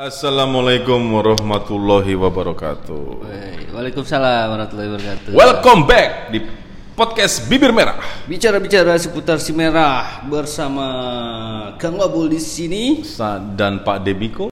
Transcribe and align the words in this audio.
Assalamualaikum 0.00 0.96
warahmatullahi 1.12 2.16
wabarakatuh. 2.16 3.20
Waalaikumsalam 3.68 4.48
warahmatullahi 4.48 4.88
wabarakatuh. 4.96 5.28
Welcome 5.36 5.84
back 5.84 6.32
di 6.32 6.40
podcast 6.96 7.44
Bibir 7.44 7.68
Merah. 7.68 8.00
Bicara-bicara 8.24 8.96
seputar 8.96 9.36
si 9.36 9.52
merah 9.52 10.24
bersama 10.24 10.88
Kang 11.76 12.00
Wabul 12.00 12.32
di 12.32 12.40
sini. 12.40 13.04
Sa- 13.04 13.44
Dan 13.44 13.84
Pak 13.84 14.00
Debiko. 14.00 14.48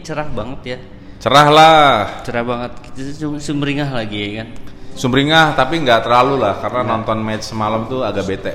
Ini 0.00 0.08
cerah 0.08 0.28
banget 0.32 0.60
ya. 0.64 0.78
Cerah 1.20 1.48
lah, 1.52 2.24
Cerah 2.24 2.40
banget. 2.40 2.72
Kita 2.80 3.12
sum- 3.12 3.36
sumringah 3.36 3.92
lagi 3.92 4.16
ya 4.16 4.30
kan. 4.40 4.48
sumringah 4.90 5.52
tapi 5.52 5.80
nggak 5.80 6.04
terlalu 6.04 6.40
lah 6.40 6.60
karena 6.60 6.80
nonton 6.82 7.20
match 7.20 7.44
semalam 7.46 7.84
tuh 7.84 8.00
agak 8.00 8.24
bete. 8.24 8.52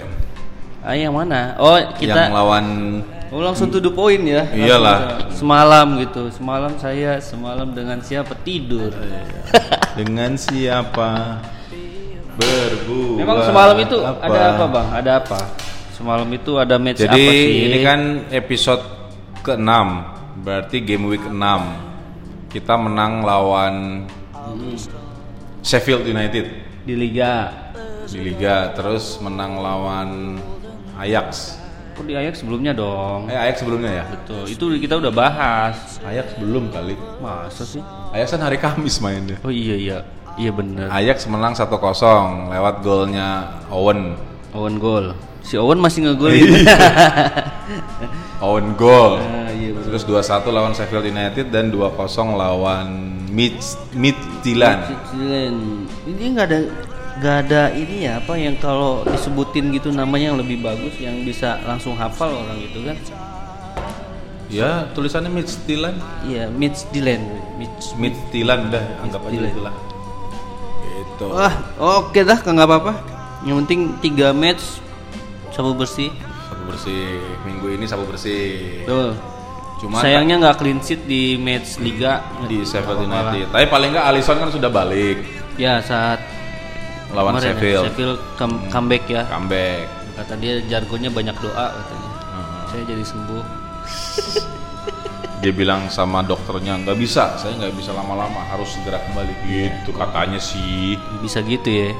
Ah, 0.81 0.93
yang 0.93 1.13
mana? 1.13 1.53
Oh, 1.57 1.77
kita 1.93 2.29
Yang 2.29 2.33
lawan 2.33 2.65
Oh, 3.33 3.41
langsung 3.41 3.69
to 3.69 3.81
the 3.81 3.89
point 3.89 4.21
ya. 4.21 4.45
Langsung 4.45 4.61
Iyalah. 4.61 4.97
Semalam 5.33 5.87
gitu. 5.97 6.29
Semalam 6.29 6.73
saya 6.77 7.17
semalam 7.19 7.69
dengan 7.69 7.97
siapa 8.01 8.33
tidur. 8.41 8.93
dengan 9.97 10.33
siapa 10.33 11.41
berbuat. 12.37 13.17
Memang 13.17 13.37
semalam 13.43 13.77
itu 13.79 13.97
apa? 14.01 14.19
ada 14.21 14.41
apa, 14.53 14.63
Bang? 14.69 14.87
Ada 14.93 15.11
apa? 15.21 15.39
Semalam 15.93 16.27
itu 16.29 16.51
ada 16.57 16.75
match 16.77 17.01
Jadi 17.01 17.17
apa 17.17 17.31
sih? 17.33 17.65
ini 17.65 17.77
kan 17.81 17.99
episode 18.29 18.83
ke-6 19.41 19.71
Berarti 20.35 20.83
game 20.83 21.07
week 21.07 21.23
6 21.23 21.35
Kita 22.51 22.75
menang 22.75 23.23
lawan 23.23 24.03
Sheffield 25.63 26.03
United 26.05 26.45
di 26.85 26.93
liga. 26.93 27.49
di 28.05 28.21
Liga 28.21 28.69
Terus 28.75 29.17
menang 29.23 29.57
lawan 29.57 30.37
Ajax 30.99 31.57
Kok 31.95 32.03
di 32.03 32.11
Ajax 32.11 32.43
sebelumnya 32.43 32.75
dong? 32.75 33.31
Eh 33.31 33.39
Ajax 33.39 33.63
sebelumnya 33.63 34.03
ya? 34.03 34.05
Betul. 34.11 34.43
Itu 34.51 34.65
kita 34.75 34.99
udah 34.99 35.15
bahas. 35.15 35.95
Ajax 36.03 36.35
belum 36.35 36.67
kali 36.67 36.99
Masa 37.23 37.63
sih? 37.63 37.79
Ajax 38.11 38.35
kan 38.35 38.43
hari 38.43 38.59
Kamis 38.59 38.99
mainnya 38.99 39.39
Oh 39.47 39.51
iya 39.51 39.75
iya. 39.79 39.97
Iya 40.35 40.51
bener. 40.51 40.91
Ajax 40.91 41.23
menang 41.31 41.55
1-0 41.55 41.71
lewat 42.51 42.75
golnya 42.83 43.47
Owen 43.71 44.19
Owen 44.51 44.75
gol. 44.75 45.15
Si 45.39 45.55
Owen 45.55 45.79
masih 45.79 46.03
ngegolin. 46.11 46.51
Owen 48.39 48.75
goal 48.75 49.19
Ah, 49.19 49.47
iya. 49.49 49.71
Terus 49.85 50.03
2-1 50.03 50.51
lawan 50.51 50.73
Sheffield 50.73 51.07
United 51.07 51.51
dan 51.51 51.71
2-0 51.71 51.95
lawan 52.35 52.87
Mid 53.31 53.55
Midtjylland 53.93 54.81
Kecilan. 54.87 55.55
Ini 56.07 56.23
nggak 56.35 56.45
ada 56.47 56.59
nggak 57.15 57.37
ada 57.47 57.61
ini 57.71 58.03
ya 58.03 58.19
apa 58.19 58.35
yang 58.35 58.59
kalau 58.59 59.07
disebutin 59.07 59.71
gitu 59.71 59.87
namanya 59.87 60.35
yang 60.35 60.39
lebih 60.39 60.59
bagus 60.59 60.99
yang 60.99 61.23
bisa 61.23 61.63
langsung 61.63 61.95
hafal 61.95 62.27
orang 62.27 62.59
gitu 62.59 62.83
kan? 62.83 62.97
Ya, 64.45 64.85
tulisannya 64.93 65.31
Midtjylland. 65.31 65.97
Iya, 66.23 66.51
Midtjylland. 66.53 67.23
Midtj- 67.57 67.95
Midtjylland 67.97 68.69
udah 68.69 68.83
anggap 69.01 69.21
aja 69.25 69.31
Midtjylland. 69.31 69.55
itulah. 69.55 69.75
Gitu. 70.85 71.25
Wah, 71.31 71.53
oke 72.03 72.19
dah, 72.21 72.39
nggak 72.39 72.67
apa-apa. 72.67 72.93
Yang 73.41 73.55
penting 73.65 73.81
tiga 74.03 74.27
match 74.31 74.61
sabu 75.49 75.73
bersih. 75.73 76.11
Bersih. 76.75 77.17
Minggu 77.47 77.67
ini 77.71 77.85
sabu 77.87 78.03
bersih. 78.03 78.83
Betul. 78.83 79.15
Cuma 79.75 79.99
Sayangnya 79.99 80.35
nggak 80.39 80.55
clean 80.55 80.79
sheet 80.79 81.03
di 81.03 81.35
match 81.35 81.79
liga 81.79 82.23
di 82.47 82.63
Sheffield 82.63 83.07
United. 83.07 83.51
Tapi 83.51 83.65
paling 83.67 83.89
nggak 83.91 84.05
Alisson 84.07 84.37
kan 84.39 84.49
sudah 84.51 84.71
balik. 84.71 85.19
Ya 85.55 85.79
saat 85.79 86.19
lawan 87.11 87.35
kemarin 87.35 87.43
ya, 87.43 87.51
Sheffield. 87.55 87.83
Sheffield 87.87 88.19
come- 88.35 88.61
comeback 88.71 89.03
ya. 89.07 89.23
Comeback. 89.27 89.87
Kata 90.15 90.33
dia 90.39 90.63
jargonnya 90.67 91.11
banyak 91.11 91.35
doa 91.39 91.65
katanya. 91.75 92.09
Heeh. 92.11 92.61
Saya 92.71 92.83
jadi 92.87 93.03
sembuh. 93.03 93.43
Dia 95.43 95.51
bilang 95.53 95.91
sama 95.91 96.25
dokternya 96.25 96.79
nggak 96.81 96.97
bisa, 96.97 97.37
saya 97.37 97.53
nggak 97.59 97.75
bisa 97.77 97.93
lama-lama, 97.93 98.39
harus 98.49 98.65
segera 98.71 98.97
kembali. 99.03 99.35
Gitu 99.45 99.91
katanya 99.93 100.39
sih. 100.41 100.97
Bisa 101.21 101.43
gitu 101.45 101.69
ya. 101.69 101.91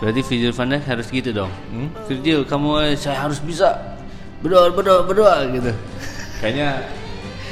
Berarti 0.00 0.20
Virgil 0.24 0.52
van 0.54 0.68
Dijk 0.72 0.84
harus 0.86 1.06
gitu 1.08 1.30
dong. 1.34 1.52
Hmm? 1.68 1.88
Virgil, 2.08 2.46
kamu 2.48 2.68
eh, 2.84 2.96
saya 2.96 3.26
harus 3.26 3.42
bisa 3.42 3.95
berdoa 4.44 4.72
berdoa 4.72 5.00
berdoa 5.06 5.36
gitu. 5.52 5.72
Kayaknya 6.40 6.88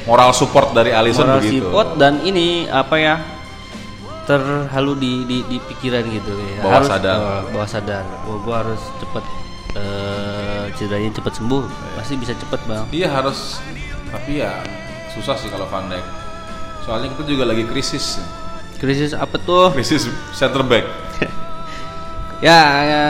moral 0.05 0.29
support 0.33 0.73
dari 0.77 0.93
Alisson 0.93 1.25
Moral 1.25 1.41
begitu. 1.41 1.65
support 1.65 1.89
dan 1.97 2.21
ini 2.21 2.69
apa 2.69 2.97
ya? 2.97 3.15
terhalu 4.25 4.97
di, 4.97 5.13
di, 5.29 5.37
di 5.45 5.57
pikiran 5.61 6.01
gitu 6.09 6.33
ya. 6.33 6.65
Bawah 6.65 6.81
harus, 6.81 6.89
sadar. 6.89 7.17
oh, 7.21 7.41
bawah 7.53 7.69
sadar. 7.69 8.03
Oh, 8.25 8.41
gua 8.41 8.65
harus 8.65 8.81
cepet 8.97 9.23
eh, 9.77 10.63
cederanya 10.73 11.13
cepet 11.13 11.33
sembuh. 11.37 11.63
Pasti 11.93 12.13
bisa 12.17 12.33
cepet 12.33 12.59
bang. 12.65 12.85
Iya 12.89 13.07
harus, 13.13 13.61
tapi 14.09 14.41
ya 14.41 14.65
susah 15.13 15.37
sih 15.37 15.49
kalau 15.53 15.69
Van 15.69 15.85
Dijk. 15.87 16.01
Soalnya 16.89 17.13
kita 17.13 17.21
juga 17.25 17.45
lagi 17.49 17.69
krisis, 17.69 18.17
Krisis 18.81 19.13
apa 19.13 19.37
tuh? 19.41 19.73
krisis 19.73 20.09
center 20.33 20.65
back. 20.65 20.85
Ya, 22.43 22.61
ya 22.83 23.05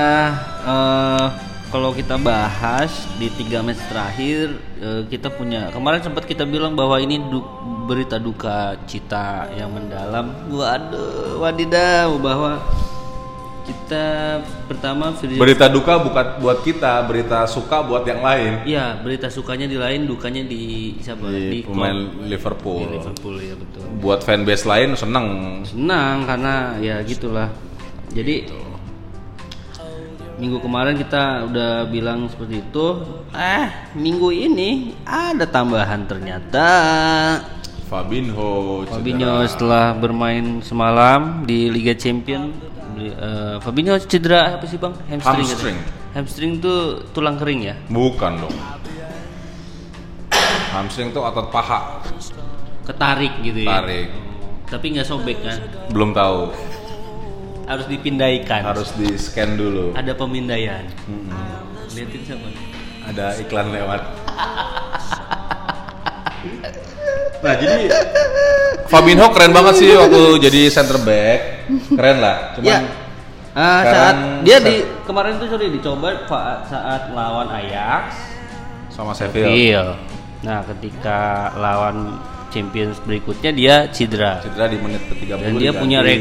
eh, 0.69 1.25
kalau 1.73 1.91
kita 1.91 2.15
bahas 2.15 3.09
di 3.17 3.27
tiga 3.33 3.59
match 3.59 3.81
terakhir 3.89 4.55
eh, 4.79 5.01
kita 5.09 5.33
punya 5.33 5.73
kemarin 5.73 6.01
sempat 6.01 6.23
kita 6.23 6.45
bilang 6.45 6.77
bahwa 6.77 6.95
ini 7.01 7.19
du- 7.19 7.45
berita 7.85 8.17
duka 8.17 8.79
cita 8.89 9.49
yang 9.53 9.73
mendalam. 9.73 10.49
Waduh, 10.49 11.41
wadidaw 11.41 12.09
bahwa 12.17 12.61
kita 13.65 14.05
pertama 14.69 15.09
Virgil 15.17 15.41
Berita 15.41 15.65
duka 15.65 15.97
bukan 15.97 16.25
buat 16.37 16.61
kita, 16.61 17.01
berita 17.09 17.49
suka 17.49 17.81
buat 17.81 18.05
yang 18.05 18.21
lain. 18.21 18.61
Iya, 18.61 19.01
berita 19.01 19.25
sukanya 19.25 19.65
di 19.65 19.73
lain, 19.73 20.05
dukanya 20.05 20.45
di 20.45 20.93
siapa? 21.01 21.25
Di 21.33 21.65
klub. 21.65 21.73
pemain 21.73 21.97
Di 21.97 22.29
Liverpool. 22.29 22.85
Liverpool 22.93 23.35
ya 23.41 23.57
betul. 23.57 23.83
Buat 24.05 24.21
fanbase 24.21 24.65
lain 24.69 24.93
seneng. 24.93 25.27
Senang 25.65 26.29
karena 26.29 26.77
ya 26.77 27.01
gitulah. 27.01 27.49
Jadi 28.13 28.45
minggu 30.35 30.59
kemarin 30.59 30.95
kita 30.95 31.23
udah 31.45 31.71
bilang 31.85 32.27
seperti 32.27 32.59
itu. 32.61 32.87
Eh, 33.31 33.67
minggu 33.93 34.29
ini 34.29 34.69
ada 35.03 35.45
tambahan 35.45 36.03
ternyata. 36.03 36.67
Fabinho, 37.85 38.81
cedera. 38.83 38.91
Fabinho 38.91 39.31
setelah 39.45 39.85
bermain 39.93 40.59
semalam 40.59 41.45
di 41.45 41.69
Liga 41.69 41.93
Champion 41.93 42.49
beli- 42.91 43.13
eh, 43.13 43.55
Fabinho 43.59 43.93
cedera 44.01 44.57
apa 44.57 44.65
sih 44.65 44.75
bang? 44.75 44.93
Hamstring. 45.07 45.23
Hamstring. 45.39 45.77
katanya. 45.77 46.13
Hamstring 46.13 46.51
tuh 46.57 46.79
tulang 47.11 47.35
kering 47.35 47.61
ya? 47.63 47.75
Bukan 47.87 48.41
dong. 48.41 48.55
Hamstring 50.71 51.11
tuh 51.11 51.23
otot 51.23 51.47
paha, 51.49 52.03
Ketarik 52.83 53.31
gitu 53.41 53.63
ya? 53.63 53.79
tarik. 53.79 54.11
Tapi 54.65 54.85
nggak 54.91 55.07
sobek 55.07 55.39
kan? 55.39 55.59
Belum 55.87 56.11
tahu, 56.11 56.51
Harus 57.65 57.85
dipindahkan. 57.89 58.61
harus 58.61 58.89
di 58.93 59.09
scan 59.17 59.57
dulu. 59.57 59.97
Ada 59.97 60.13
pemindaian. 60.13 60.85
Mm-mm. 61.09 61.33
Liatin 61.91 62.21
siapa? 62.21 62.47
Ada 63.09 63.25
iklan 63.41 63.73
lewat. 63.73 64.01
Nah 67.41 67.53
jadi 67.57 67.85
Fabinho 68.85 69.29
keren 69.29 69.53
banget 69.53 69.77
sih 69.77 69.89
waktu 69.93 70.41
jadi 70.41 70.61
center 70.69 70.97
back, 71.01 71.39
keren 71.93 72.17
lah. 72.17 72.53
Cuman 72.57 72.65
Ya. 72.65 72.79
Sekarang 73.55 73.85
saat 73.87 74.15
dia 74.43 74.57
di 74.59 74.75
kemarin 75.05 75.37
tuh 75.37 75.47
sorry 75.47 75.71
dicoba 75.71 76.25
saat 76.65 77.13
lawan 77.13 77.47
Ajax. 77.49 78.33
sama 78.89 79.11
Sheffield, 79.11 79.47
Iya. 79.47 79.95
Nah, 80.41 80.63
ketika 80.63 81.51
lawan 81.55 82.15
Champions 82.55 83.03
berikutnya 83.03 83.51
dia 83.51 83.75
cedera. 83.91 84.39
cedera 84.39 84.71
di 84.71 84.79
menit 84.79 85.03
ke 85.03 85.13
30 85.19 85.35
Dan 85.35 85.51
dia 85.59 85.75
diganti 85.75 85.81
punya 85.83 85.99
rek 85.99 86.19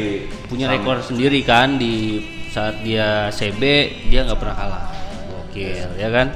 punya 0.51 0.65
rekor 0.67 0.99
sendiri 0.99 1.39
kan 1.47 1.79
di 1.79 2.19
saat 2.51 2.83
dia 2.83 3.31
CB 3.31 3.63
dia 4.11 4.27
nggak 4.27 4.35
pernah 4.35 4.55
kalah. 4.59 4.83
Gokil, 5.31 5.95
ya 5.95 6.09
kan? 6.11 6.27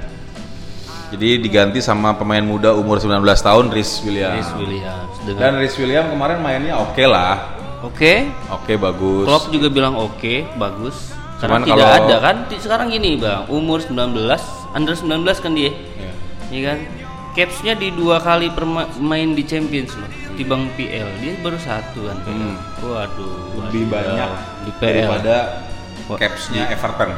Jadi 1.10 1.42
diganti 1.42 1.84
sama 1.84 2.16
pemain 2.16 2.46
muda 2.46 2.72
umur 2.72 3.02
19 3.02 3.20
tahun 3.26 3.66
Rhys 3.74 4.00
Williams. 4.08 4.40
Chris 4.40 4.52
Williams 4.56 5.14
dengan 5.28 5.40
Dan 5.42 5.52
Rhys 5.60 5.76
Williams 5.76 6.08
kemarin 6.08 6.38
mainnya 6.40 6.80
oke 6.80 7.04
lah, 7.04 7.60
Oke, 7.80 8.28
oke 8.52 8.74
bagus. 8.76 9.24
Klopp 9.24 9.46
juga 9.56 9.68
bilang 9.72 9.96
oke, 9.96 10.44
bagus. 10.60 11.16
Karena 11.40 11.56
Cuman 11.56 11.62
tidak 11.64 11.80
kalau- 11.80 12.08
ada 12.12 12.16
kan 12.20 12.36
sekarang 12.60 12.88
gini, 12.92 13.16
Bang. 13.16 13.48
Umur 13.48 13.80
19, 13.80 14.44
under 14.76 14.92
19 14.92 15.40
kan 15.40 15.52
dia. 15.56 15.72
Ya. 15.96 16.12
Iya 16.52 16.62
kan? 16.68 16.78
Capsnya 17.32 17.74
di 17.74 17.90
dua 17.90 18.20
kali 18.20 18.50
perma- 18.50 18.90
main 18.98 19.32
di 19.32 19.44
Champions 19.44 19.94
loh. 19.96 20.10
Tibang 20.34 20.72
PL 20.74 21.08
dia 21.20 21.34
baru 21.40 21.56
satu 21.56 22.06
kan. 22.06 22.18
PL. 22.22 22.32
Hmm. 22.32 22.56
Waduh. 22.82 23.34
Lebih 23.68 23.84
wadidaw. 23.86 23.92
banyak 23.92 24.30
di 24.64 24.72
PL. 24.74 24.88
daripada 25.06 25.36
capsnya 26.10 26.64
Everton 26.70 27.12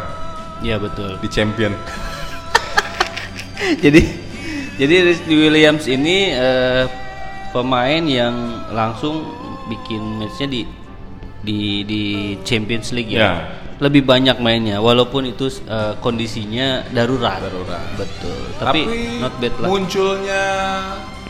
Iya 0.61 0.77
betul. 0.77 1.17
di 1.17 1.27
Champion. 1.27 1.73
jadi 3.83 4.01
Jadi 4.71 4.95
Rizky 5.05 5.35
Williams 5.37 5.85
ini 5.85 6.33
eh, 6.33 6.89
pemain 7.51 8.01
yang 8.01 8.33
langsung 8.73 9.21
bikin 9.69 10.17
matchnya 10.17 10.47
di 10.49 10.61
di 11.41 11.85
di 11.85 12.01
Champions 12.41 12.89
League 12.89 13.09
ya. 13.09 13.21
Ya. 13.21 13.33
Lebih 13.81 14.05
banyak 14.05 14.37
mainnya 14.37 14.77
walaupun 14.77 15.25
itu 15.25 15.49
eh, 15.65 15.97
kondisinya 15.97 16.85
darurat. 16.93 17.41
Darurat. 17.41 17.81
Betul. 17.97 18.37
Tapi, 18.61 18.81
Tapi, 18.85 18.97
not 19.17 19.33
bad 19.41 19.53
lah. 19.57 19.67
munculnya 19.67 20.43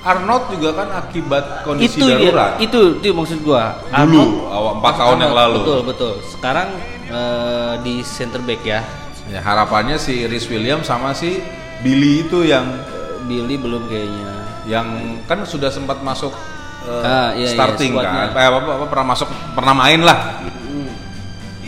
Arnold 0.02 0.50
juga 0.50 0.70
kan 0.82 0.88
akibat 0.98 1.62
kondisi 1.62 2.02
itu 2.02 2.10
dia, 2.10 2.18
darurat. 2.18 2.52
itu 2.60 3.00
itu 3.00 3.14
maksud 3.14 3.40
gua. 3.40 3.78
Dulu, 3.88 4.50
awal 4.50 4.74
4 4.82 5.00
tahun 5.00 5.18
yang 5.22 5.36
lalu. 5.38 5.58
Betul, 5.64 5.80
betul. 5.88 6.14
Sekarang 6.28 6.68
eh, 7.08 7.74
di 7.86 8.02
center 8.02 8.42
back 8.44 8.62
ya. 8.66 8.82
Ya, 9.30 9.40
harapannya 9.40 9.96
si 9.96 10.28
Rhys 10.28 10.50
Williams 10.50 10.90
sama 10.90 11.16
si 11.16 11.40
Billy 11.80 12.28
itu 12.28 12.44
yang 12.44 12.68
Billy 13.26 13.56
belum 13.56 13.88
kayaknya. 13.88 14.44
yang 14.62 14.86
kan 15.26 15.42
sudah 15.42 15.74
sempat 15.74 16.02
masuk 16.02 16.30
eh, 16.84 17.02
Ah, 17.02 17.32
iya, 17.34 17.48
iya, 17.48 17.56
starting 17.56 17.94
squadnya. 17.96 18.30
kan. 18.34 18.42
Eh, 18.42 18.46
apa, 18.50 18.58
apa, 18.60 18.86
pernah 18.90 19.08
masuk 19.14 19.28
pernah 19.54 19.74
main 19.78 20.02
lah. 20.02 20.20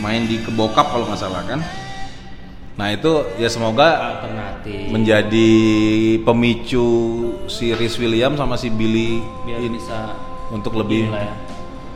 Main 0.04 0.28
di 0.28 0.44
kebokap 0.44 0.92
kalau 0.92 1.08
nggak 1.08 1.18
salah 1.18 1.48
kan. 1.48 1.64
Nah, 2.74 2.90
itu 2.90 3.38
ya 3.38 3.48
semoga 3.48 4.18
Alternatif. 4.18 4.90
menjadi 4.90 5.52
pemicu 6.26 6.88
si 7.46 7.70
Rhys 7.72 7.96
Williams 7.96 8.36
sama 8.36 8.58
si 8.58 8.68
Billy 8.68 9.22
biar 9.46 9.62
ini 9.62 9.78
bisa 9.78 10.18
untuk 10.50 10.74
lebih 10.76 11.06
ya. 11.08 11.38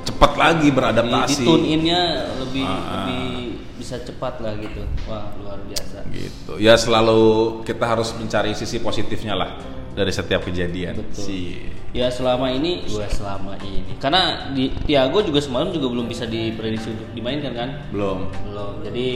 cepat 0.05 0.31
lagi 0.37 0.69
di, 0.69 0.71
beradaptasi. 0.71 1.33
di 1.33 1.45
tune 1.45 1.65
innya 1.65 2.01
lebih 2.37 2.61
Ah. 2.61 3.09
lebih 3.09 3.25
bisa 3.75 3.97
cepat 3.99 4.37
lah 4.37 4.53
gitu 4.55 4.85
wah 5.05 5.33
luar 5.41 5.57
biasa 5.65 6.05
gitu 6.13 6.53
ya 6.57 6.77
selalu 6.77 7.21
kita 7.65 7.85
harus 7.85 8.13
mencari 8.13 8.53
sisi 8.53 8.77
positifnya 8.77 9.33
lah 9.33 9.49
dari 9.97 10.13
setiap 10.13 10.45
kejadian. 10.45 10.93
Betul. 11.01 11.25
si 11.25 11.39
ya 11.89 12.13
selama 12.13 12.53
ini 12.53 12.85
gue 12.85 13.07
selama 13.09 13.57
ini. 13.65 13.97
Karena 13.97 14.53
di 14.53 14.69
Tiago 14.85 15.25
juga 15.25 15.41
semalam 15.41 15.73
juga 15.73 15.89
belum 15.89 16.05
bisa 16.05 16.29
diprediksi 16.29 16.93
untuk 16.93 17.09
dimainkan 17.17 17.57
kan? 17.57 17.69
Belum. 17.89 18.29
Belum. 18.45 18.85
Jadi 18.85 19.07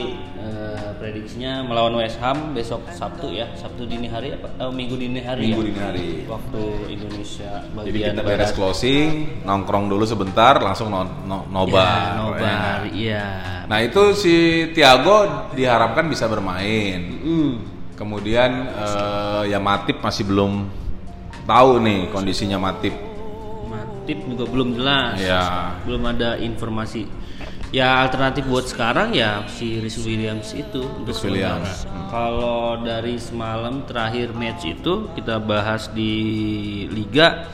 eh, 0.42 0.88
prediksinya 0.98 1.62
melawan 1.62 1.94
West 2.02 2.18
Ham 2.18 2.50
besok 2.50 2.82
Sabtu 2.90 3.30
ya. 3.30 3.46
Sabtu 3.54 3.86
dini 3.86 4.10
hari 4.10 4.34
apa? 4.34 4.50
Oh, 4.66 4.74
Minggu 4.74 4.98
dini 4.98 5.22
hari 5.22 5.46
Minggu 5.46 5.62
ya. 5.62 5.68
dini 5.70 5.78
hari. 5.78 6.08
waktu 6.26 6.62
Indonesia 6.90 7.50
bagian 7.70 7.86
jadi 7.86 7.98
kita 8.18 8.22
beres 8.26 8.50
barat. 8.50 8.58
closing 8.58 9.08
nongkrong 9.46 9.86
dulu 9.86 10.02
sebentar 10.02 10.58
langsung 10.58 10.90
no, 10.90 11.06
no- 11.22 11.46
nobar. 11.46 11.86
Ya, 11.86 12.18
nobar 12.18 12.78
iya. 12.90 13.26
Nah 13.70 13.78
itu 13.78 14.12
si 14.18 14.34
Thiago 14.74 15.48
diharapkan 15.54 16.10
bisa 16.10 16.26
bermain. 16.26 16.98
Hmm. 17.22 17.54
Kemudian 18.02 18.66
eh, 18.66 19.54
ya 19.54 19.62
Matip 19.62 20.02
masih 20.02 20.26
belum 20.26 20.66
tahu 21.46 21.78
nih 21.78 22.10
kondisinya 22.10 22.58
Matip. 22.58 22.90
Matip 23.70 24.18
juga 24.26 24.44
belum 24.50 24.74
jelas. 24.74 25.22
Ya 25.22 25.78
belum 25.86 26.02
ada 26.10 26.34
informasi. 26.42 27.06
Ya 27.72 28.04
alternatif 28.04 28.44
buat 28.50 28.68
sekarang 28.68 29.16
ya 29.16 29.46
si 29.48 29.78
Rhys 29.78 29.96
Williams 30.02 30.52
itu. 30.52 30.82
Untuk 30.82 31.14
Williams, 31.24 31.86
sementara. 31.86 31.88
hmm. 31.88 32.08
kalau 32.10 32.60
dari 32.82 33.16
semalam 33.16 33.86
terakhir 33.88 34.34
match 34.36 34.66
itu 34.68 35.08
kita 35.14 35.38
bahas 35.38 35.86
di 35.94 36.12
Liga. 36.90 37.46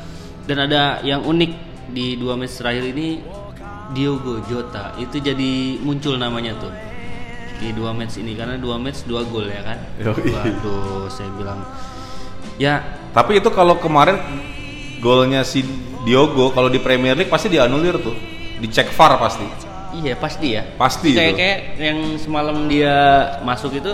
Dan 0.48 0.64
ada 0.64 1.04
yang 1.04 1.28
unik 1.28 1.52
di 1.92 2.16
dua 2.16 2.34
match 2.40 2.56
terakhir 2.56 2.96
ini 2.96 3.20
Diogo 3.92 4.40
Jota. 4.48 4.96
Itu 4.96 5.20
jadi 5.20 5.76
muncul 5.84 6.16
namanya 6.16 6.56
tuh 6.56 6.87
di 7.58 7.70
dua 7.70 7.90
match 7.90 8.16
ini 8.16 8.32
karena 8.32 8.54
dua 8.54 8.76
match 8.76 9.02
dua 9.02 9.22
gol 9.24 9.44
ya 9.44 9.62
kan 9.62 9.78
waduh 9.98 11.06
saya 11.08 11.30
bilang 11.34 11.60
ya 12.56 12.80
tapi 13.10 13.38
itu 13.38 13.50
kalau 13.50 13.76
kemarin 13.76 14.18
golnya 14.98 15.42
si 15.42 15.62
Diogo 16.02 16.50
kalau 16.50 16.66
di 16.66 16.78
Premier 16.78 17.14
League 17.14 17.28
pasti 17.28 17.46
dianulir 17.48 17.98
tuh 17.98 18.14
dicek 18.58 18.90
VAR 18.90 19.18
pasti 19.18 19.46
Iya 19.88 20.14
pasti 20.14 20.52
ya. 20.52 20.62
Pasti 20.76 21.10
kayak 21.10 21.32
itu. 21.32 21.38
kayak 21.40 21.58
yang 21.80 21.98
semalam 22.14 22.68
dia 22.68 22.92
masuk 23.40 23.72
itu 23.72 23.88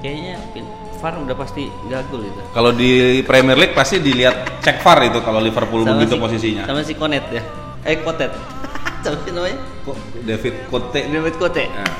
kayaknya 0.00 0.40
VAR 0.98 1.20
udah 1.20 1.36
pasti 1.36 1.68
gagul 1.86 2.24
itu. 2.24 2.40
Kalau 2.50 2.72
di 2.72 3.20
Premier 3.20 3.54
League 3.54 3.76
pasti 3.76 4.00
dilihat 4.00 4.64
cek 4.64 4.80
VAR 4.80 5.04
itu 5.04 5.20
kalau 5.20 5.38
Liverpool 5.38 5.84
begitu 5.84 6.16
si- 6.16 6.22
posisinya. 6.22 6.64
Sama 6.64 6.80
si 6.80 6.96
Konet 6.96 7.22
ya. 7.28 7.44
Eh 7.84 8.00
Kotet. 8.00 8.32
Siapa 9.04 9.20
sih 9.20 9.30
namanya? 9.30 9.60
David 10.24 10.54
Cote 10.66 11.00
David 11.04 11.34
Kote. 11.36 11.64
Nah, 11.68 11.92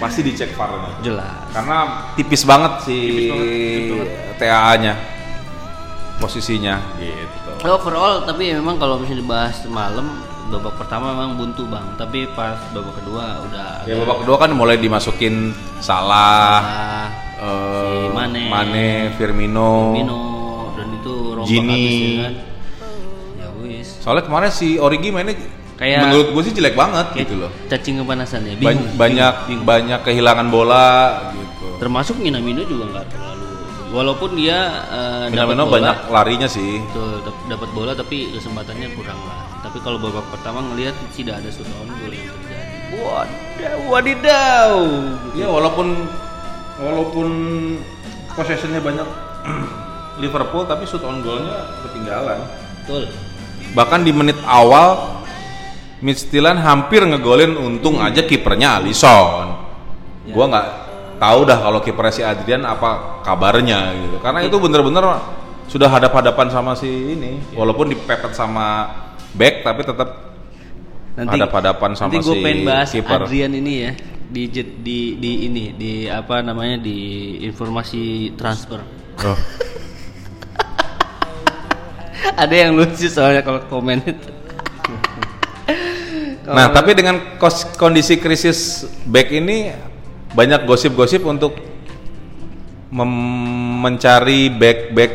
pasti 0.00 0.20
dicek 0.22 0.50
VAR 0.52 0.70
ini. 0.72 0.90
Jelas. 1.04 1.44
Karena 1.52 1.78
tipis 2.16 2.42
banget 2.42 2.72
si 2.82 2.98
TAA-nya 4.34 4.94
posisinya 6.16 6.76
gitu. 6.96 7.50
Overall 7.62 8.24
tapi 8.24 8.52
memang 8.52 8.76
kalau 8.76 8.96
misalnya 8.96 9.20
dibahas 9.20 9.56
semalam 9.60 10.06
babak 10.50 10.74
pertama 10.76 11.14
memang 11.14 11.38
buntu 11.38 11.62
bang 11.64 11.86
tapi 11.94 12.26
pas 12.34 12.58
babak 12.72 12.98
kedua 12.98 13.38
udah 13.46 13.86
Ya 13.86 13.94
babak 13.96 14.24
kedua 14.24 14.36
kan 14.36 14.50
mulai 14.50 14.76
dimasukin 14.76 15.54
Salah, 15.78 16.60
Ah, 16.60 17.06
eh, 17.40 18.10
si 18.10 18.44
Mane. 18.48 19.14
Firmino. 19.16 19.94
Firmino 19.94 20.20
dan 20.74 20.88
itu 20.92 21.14
rombak 21.32 21.48
Gini. 21.48 21.70
habis 21.70 21.96
ya 21.96 22.20
kan. 22.20 22.34
Ya 23.36 23.48
wis. 23.62 23.88
Soalnya 24.00 24.24
kemarin 24.26 24.50
si 24.50 24.76
Origi 24.76 25.08
mainnya 25.08 25.36
Kayak- 25.80 26.02
menurut 26.04 26.28
gue 26.30 26.42
sih 26.44 26.52
jelek 26.52 26.76
banget 26.76 27.06
Kayak 27.10 27.20
gitu 27.24 27.34
loh. 27.38 27.50
Cacing 27.66 27.96
kepanasan 27.98 28.40
ya. 28.44 28.52
Ba- 28.54 28.70
Bingung. 28.70 28.92
banyak 28.94 29.34
bingung. 29.48 29.64
banyak 29.64 30.00
kehilangan 30.02 30.46
bola 30.46 30.88
gitu. 31.32 31.66
termasuk 31.78 32.16
Minamino 32.16 32.60
juga 32.62 32.84
nggak 32.90 33.06
terlalu 33.08 33.48
walaupun 33.90 34.30
dia 34.34 34.58
eh, 34.86 35.24
dapat 35.26 35.32
Minamino 35.32 35.64
bola 35.64 35.74
banyak 35.74 35.96
larinya 36.06 36.44
sih. 36.46 36.84
betul, 36.84 37.24
dapat 37.48 37.68
bola 37.72 37.92
tapi 37.92 38.28
kesempatannya 38.30 38.92
kurang 38.92 39.16
lah 39.18 39.40
tapi 39.60 39.80
kalau 39.80 39.96
babak 39.96 40.28
pertama 40.28 40.60
ngelihat 40.62 40.92
tidak 41.10 41.36
ada 41.36 41.48
shoot 41.48 41.64
on 41.74 41.88
goal 41.90 42.12
yang 42.12 42.28
terjadi 42.28 42.76
wadidaw 42.92 43.78
wadidaw 43.88 44.72
Ya 45.32 45.46
walaupun 45.46 46.04
walaupun 46.76 47.28
possessionnya 48.30 48.78
banyak 48.78 49.08
Liverpool 50.20 50.64
tapi 50.64 50.84
shoot 50.84 51.00
on 51.00 51.20
goalnya 51.20 51.64
ketinggalan. 51.82 52.44
betul 52.78 53.08
Bahkan 53.70 54.00
di 54.02 54.10
menit 54.10 54.36
awal 54.44 55.19
Midtjylland 56.00 56.64
hampir 56.64 57.04
ngegolin 57.04 57.60
untung 57.60 58.00
aja 58.00 58.24
kipernya 58.24 58.80
Alisson. 58.80 59.48
Gua 60.32 60.44
nggak 60.48 60.66
tahu 61.20 61.40
dah 61.44 61.58
kalau 61.60 61.80
kipernya 61.84 62.12
si 62.12 62.22
Adrian 62.24 62.64
apa 62.64 63.20
kabarnya 63.24 63.92
gitu. 63.96 64.16
Karena 64.24 64.40
itu 64.40 64.56
bener-bener 64.56 65.04
sudah 65.68 65.88
hadap-hadapan 65.92 66.48
sama 66.48 66.72
si 66.72 66.88
ini. 66.88 67.36
Walaupun 67.52 67.92
dipepet 67.92 68.32
sama 68.32 68.88
back 69.36 69.62
tapi 69.62 69.80
tetap 69.84 70.08
hadap-hadapan 71.20 71.90
sama 71.92 72.16
nanti 72.16 72.24
gue 72.24 72.36
si 72.36 72.42
pengen 72.42 72.60
bahas 72.64 72.88
kiper. 72.90 73.20
Adrian 73.28 73.52
ini 73.52 73.72
ya 73.84 73.92
di 74.30 74.46
di 74.54 75.18
di 75.18 75.30
ini 75.50 75.74
di 75.74 76.06
apa 76.06 76.38
namanya 76.40 76.78
di 76.78 76.98
informasi 77.42 78.32
transfer 78.38 79.02
Oh. 79.20 79.36
ada 82.40 82.54
yang 82.56 82.72
lucu 82.72 83.04
soalnya 83.04 83.44
kalau 83.44 83.60
komen 83.68 84.00
itu 84.00 84.32
Nah, 86.40 86.72
tapi 86.72 86.96
dengan 86.96 87.36
kos- 87.36 87.76
kondisi 87.76 88.16
krisis 88.16 88.88
back 89.04 89.28
ini 89.28 89.70
banyak 90.32 90.64
gosip-gosip 90.64 91.20
untuk 91.22 91.58
mem- 92.90 93.78
mencari 93.80 94.50
back-back 94.50 95.12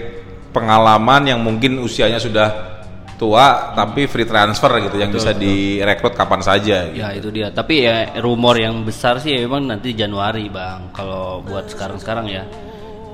pengalaman 0.50 1.28
yang 1.28 1.40
mungkin 1.44 1.82
usianya 1.82 2.18
sudah 2.18 2.78
tua 3.16 3.72
tapi 3.72 4.12
free 4.12 4.28
transfer 4.28 4.68
gitu 4.84 5.00
yang 5.00 5.08
bisa 5.08 5.32
direkrut 5.32 6.14
kapan 6.16 6.42
saja 6.44 6.78
gitu. 6.92 7.00
Ya 7.00 7.16
itu 7.16 7.32
dia. 7.32 7.48
Tapi 7.48 7.88
ya 7.88 8.20
rumor 8.20 8.60
yang 8.60 8.84
besar 8.84 9.24
sih 9.24 9.40
memang 9.40 9.68
nanti 9.72 9.96
Januari 9.96 10.52
bang. 10.52 10.92
Kalau 10.92 11.40
buat 11.42 11.72
sekarang-sekarang 11.72 12.28
ya. 12.28 12.44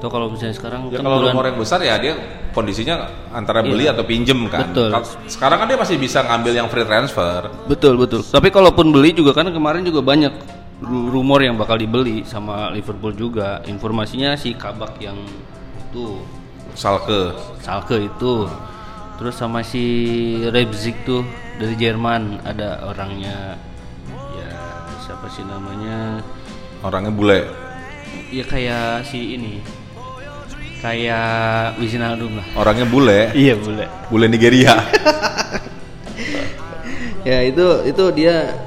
Itu 0.02 0.10
kalau 0.10 0.34
misalnya 0.34 0.58
sekarang 0.58 0.90
Ya 0.90 0.98
kan 0.98 1.06
kalau 1.06 1.18
bulan- 1.22 1.30
rumor 1.30 1.46
yang 1.46 1.60
besar 1.62 1.78
ya 1.80 1.94
dia 1.96 2.18
kondisinya 2.52 3.06
antara 3.30 3.62
beli 3.62 3.86
Iya. 3.86 3.94
atau 3.94 4.02
pinjem 4.02 4.50
kan. 4.50 4.66
Betul. 4.68 4.90
Ka- 4.90 5.06
Sekarang 5.30 5.62
kan 5.62 5.70
dia 5.70 5.78
masih 5.78 5.96
bisa 5.96 6.26
ngambil 6.26 6.54
yang 6.56 6.68
free 6.68 6.82
transfer. 6.82 7.54
betul 7.70 7.94
betul. 7.96 8.26
Tapi 8.26 8.50
kalaupun 8.50 8.90
beli 8.90 9.14
juga 9.14 9.32
kan 9.32 9.46
kemarin 9.48 9.86
juga 9.86 10.02
banyak 10.02 10.34
ru- 10.82 11.08
rumor 11.08 11.40
yang 11.40 11.54
bakal 11.54 11.78
dibeli 11.78 12.26
sama 12.26 12.74
Liverpool 12.74 13.14
juga. 13.14 13.62
Informasinya 13.64 14.34
si 14.34 14.58
Kabak 14.58 14.98
yang 14.98 15.22
itu 15.84 16.18
Salke. 16.74 17.38
Salke 17.60 18.02
itu. 18.02 18.50
Terus 19.16 19.38
sama 19.38 19.62
si 19.62 19.86
Leipzig 20.44 20.98
tuh 21.04 21.22
dari 21.56 21.78
Jerman 21.78 22.42
ada 22.42 22.82
orangnya 22.84 23.54
ya 24.34 24.50
siapa 24.98 25.30
sih 25.30 25.46
namanya? 25.46 26.26
Orangnya 26.82 27.14
bule. 27.14 27.46
Ya 28.34 28.42
kayak 28.42 29.06
si 29.06 29.38
ini. 29.38 29.62
Kayak 30.82 31.78
Wijnaldum 31.78 32.42
lah. 32.42 32.46
Orangnya 32.58 32.90
bule. 32.90 33.30
Iya 33.38 33.54
boleh. 33.56 33.88
Bule 34.10 34.26
Nigeria. 34.26 34.76
Ya 37.22 37.46
itu 37.46 37.86
itu 37.86 38.04
dia 38.18 38.58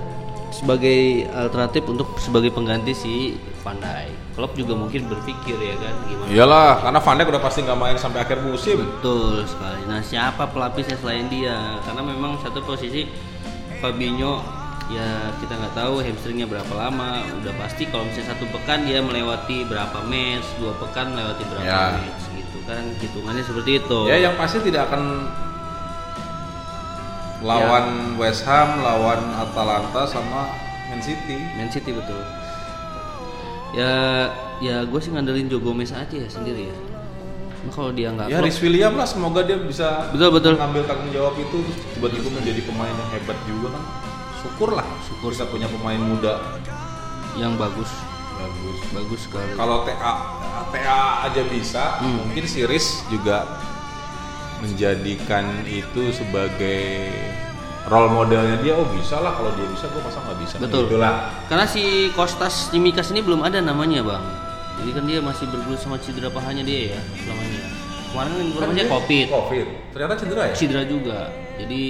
sebagai 0.54 1.26
alternatif 1.34 1.82
untuk 1.90 2.14
sebagai 2.22 2.54
pengganti 2.54 2.94
si 2.94 3.34
Van 3.66 3.74
Dijk. 3.82 4.22
klub 4.34 4.50
juga 4.58 4.74
mungkin 4.74 5.06
berpikir 5.06 5.54
ya 5.54 5.78
kan 5.78 5.94
gimana 6.10 6.26
Iyalah, 6.26 6.70
karena 6.82 6.98
Van 6.98 7.14
Dijk 7.18 7.28
udah 7.34 7.42
pasti 7.42 7.58
nggak 7.62 7.78
main 7.78 7.98
sampai 7.98 8.22
akhir 8.22 8.42
musim. 8.42 8.82
Betul 8.82 9.46
sekali. 9.46 9.82
Nah, 9.86 10.02
siapa 10.02 10.50
pelapisnya 10.50 10.98
selain 10.98 11.30
dia? 11.30 11.82
Karena 11.86 12.02
memang 12.02 12.38
satu 12.42 12.58
posisi 12.62 13.06
Fabinho 13.78 14.42
ya 14.86 15.08
kita 15.40 15.56
nggak 15.56 15.74
tahu 15.74 16.04
hamstringnya 16.04 16.44
berapa 16.44 16.72
lama. 16.72 17.24
Udah 17.40 17.54
pasti 17.56 17.88
kalau 17.88 18.04
misalnya 18.04 18.36
satu 18.36 18.44
pekan 18.52 18.84
dia 18.84 19.00
melewati 19.00 19.64
berapa 19.64 19.98
match, 20.04 20.46
dua 20.60 20.72
pekan 20.76 21.16
melewati 21.16 21.42
berapa 21.48 21.64
Ya. 21.64 21.96
match 21.96 22.22
gitu 22.32 22.58
kan. 22.64 22.84
Hitungannya 23.00 23.44
seperti 23.44 23.70
itu. 23.80 23.98
Ya 24.06 24.16
yang 24.20 24.34
pasti 24.36 24.60
tidak 24.60 24.92
akan 24.92 25.02
lawan 27.44 28.16
West 28.16 28.44
Ham, 28.44 28.80
lawan 28.80 29.20
Atalanta 29.36 30.08
sama 30.08 30.48
Man 30.88 31.00
City. 31.00 31.36
Man 31.56 31.68
City 31.68 31.92
betul. 31.92 32.20
Ya 33.74 34.30
ya 34.62 34.86
gue 34.86 35.00
sih 35.02 35.10
ngandelin 35.10 35.50
Joe 35.50 35.60
Gomez 35.60 35.90
aja 35.90 36.14
ya 36.14 36.28
sendiri 36.30 36.70
ya. 36.70 36.76
Nah, 37.64 37.72
kalau 37.72 37.90
dia 37.90 38.12
nggak 38.12 38.28
Ya 38.28 38.38
Rhys 38.38 38.60
William 38.60 38.92
lah 38.92 39.08
semoga 39.08 39.40
dia 39.40 39.56
bisa 39.56 40.12
Betul, 40.12 40.36
betul. 40.36 40.52
mengambil 40.60 40.84
tanggung 40.84 41.08
jawab 41.10 41.32
itu 41.34 41.64
terus 41.64 41.78
tiba-tiba 41.96 42.28
menjadi 42.30 42.60
pemain 42.68 42.92
yang 42.92 43.10
hebat 43.10 43.38
juga 43.48 43.68
kan. 43.72 43.84
Syukurlah, 44.44 44.84
syukur 45.08 45.32
kita 45.32 45.48
punya 45.48 45.66
pemain 45.72 45.96
muda 45.96 46.60
yang 47.40 47.56
bagus, 47.56 47.88
bagus. 48.36 48.78
bagus 48.92 49.20
sekali. 49.24 49.56
Kalau 49.56 49.88
TA 49.88 50.12
TA 50.68 51.00
aja 51.24 51.42
bisa, 51.48 52.04
mungkin 52.04 52.44
si 52.44 52.68
Riz 52.68 53.08
juga 53.08 53.48
menjadikan 54.60 55.64
itu 55.64 56.12
sebagai 56.12 57.08
role 57.88 58.10
modelnya 58.12 58.60
dia. 58.60 58.76
Oh 58.76 58.86
bisa 58.92 59.20
lah 59.20 59.36
kalau 59.36 59.52
dia 59.56 59.66
bisa, 59.68 59.88
gue 59.88 60.02
masa 60.04 60.18
nggak 60.24 60.38
bisa. 60.40 60.54
Betul. 60.60 60.92
Gitu 60.92 60.98
lah. 61.00 61.32
Karena 61.48 61.66
si 61.68 62.12
Kostas 62.12 62.68
Dimikas 62.68 63.12
ini 63.12 63.20
belum 63.24 63.44
ada 63.44 63.60
namanya 63.60 64.04
bang. 64.04 64.24
Jadi 64.84 64.90
kan 64.90 65.04
dia 65.06 65.18
masih 65.22 65.46
bergelut 65.48 65.80
sama 65.80 65.96
cedera 66.02 66.28
pahanya 66.28 66.66
dia 66.66 66.96
ya 66.96 67.00
selama 67.22 67.42
ini. 67.46 67.56
ya. 67.56 67.68
Kemarin 68.14 68.30
kan 68.30 68.44
informasinya 68.46 68.86
covid, 68.94 69.26
Covid. 69.26 69.66
Ternyata 69.90 70.14
cedera 70.18 70.42
ya? 70.46 70.54
cedera 70.54 70.82
juga. 70.86 71.18
Jadi 71.58 71.82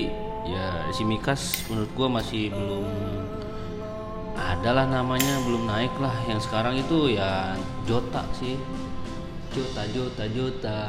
ya 0.45 0.89
si 0.93 1.03
Mikas 1.03 1.65
menurut 1.69 1.91
gua 1.97 2.09
masih 2.21 2.53
belum 2.53 2.87
adalah 4.35 4.85
namanya 4.87 5.41
belum 5.47 5.65
naik 5.65 5.95
lah. 6.03 6.15
Yang 6.27 6.51
sekarang 6.51 6.75
itu 6.77 7.15
ya 7.15 7.55
Jota 7.87 8.23
sih. 8.35 8.59
Jota 9.55 9.83
Jota 9.95 10.25
Jota. 10.29 10.81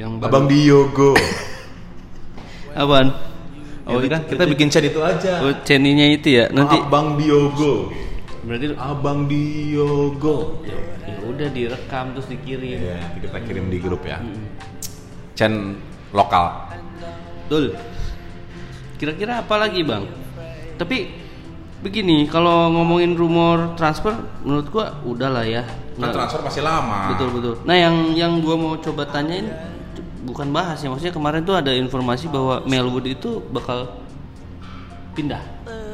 Yang 0.00 0.10
baru- 0.18 0.30
Abang 0.32 0.46
Diogo. 0.48 1.10
Apaan? 2.80 3.08
Oh 3.90 3.98
kan 4.06 4.22
kita 4.24 4.46
bikin 4.46 4.70
chat 4.70 4.86
itu 4.86 5.02
aja. 5.02 5.42
Oh, 5.42 5.50
channelnya 5.66 6.14
itu 6.14 6.38
ya. 6.40 6.44
Nanti 6.54 6.78
Abang 6.78 7.18
Diogo. 7.18 7.90
berarti 8.40 8.72
Abang 8.78 9.28
Diogo. 9.28 10.64
ya, 10.64 10.78
ya 11.04 11.16
udah 11.26 11.48
direkam 11.52 12.16
terus 12.16 12.30
dikirim. 12.32 12.78
Iya, 12.80 12.96
nanti 12.96 13.18
kita 13.28 13.38
kirim 13.44 13.66
di 13.68 13.78
grup 13.82 14.00
ya. 14.06 14.22
Chan 15.36 15.76
lokal. 16.16 16.70
Betul. 17.44 17.74
Kira-kira 19.00 19.40
apa 19.40 19.56
lagi 19.56 19.80
bang? 19.80 20.04
Tapi 20.76 21.08
begini, 21.80 22.28
kalau 22.28 22.68
ngomongin 22.68 23.16
rumor 23.16 23.72
transfer, 23.74 24.12
menurut 24.44 24.68
gua 24.68 25.00
udahlah 25.02 25.40
ya. 25.42 25.64
Kan 25.64 26.04
Nggak- 26.04 26.12
transfer 26.12 26.40
masih 26.44 26.60
lama. 26.60 27.08
betul 27.08 27.28
betul. 27.32 27.54
Nah 27.64 27.76
yang 27.76 28.12
yang 28.12 28.32
gua 28.38 28.54
mau 28.54 28.76
coba 28.76 29.08
tanyain 29.08 29.48
bukan 30.20 30.52
bahas 30.52 30.76
ya, 30.78 30.92
maksudnya 30.92 31.16
kemarin 31.16 31.40
tuh 31.40 31.56
ada 31.56 31.72
informasi 31.72 32.28
bahwa 32.28 32.60
Melwood 32.68 33.08
itu 33.08 33.40
bakal 33.48 33.96
pindah. 35.16 35.40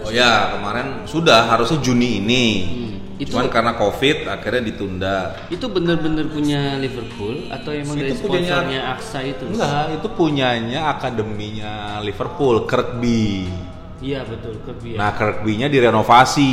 Oh 0.02 0.10
ya, 0.10 0.54
kemarin 0.54 1.06
sudah 1.06 1.46
harusnya 1.46 1.78
Juni 1.78 2.18
ini. 2.18 2.44
Hmm, 2.62 2.94
itu 3.16 3.32
Cuman 3.32 3.48
karena 3.48 3.72
Covid 3.72 4.28
akhirnya 4.28 4.62
ditunda. 4.62 5.16
itu 5.48 5.64
bener-bener 5.66 6.28
punya 6.28 6.76
Liverpool 6.76 7.48
atau 7.48 7.72
emang 7.72 7.96
dari 7.96 8.12
Itu 8.12 8.22
punyanya- 8.22 8.44
sponsornya 8.52 8.80
AXA 8.92 9.20
itu? 9.24 9.44
Enggak, 9.48 9.84
itu 9.96 10.08
punyanya 10.12 10.80
akademinya 10.90 11.72
Liverpool, 12.00 12.64
Kirkby. 12.64 13.48
Iya 13.96 14.20
betul, 14.22 14.60
Kirby 14.60 14.92
ya. 14.92 14.98
Nah, 15.00 15.10
Kirkby-nya 15.10 15.72
direnovasi, 15.72 16.52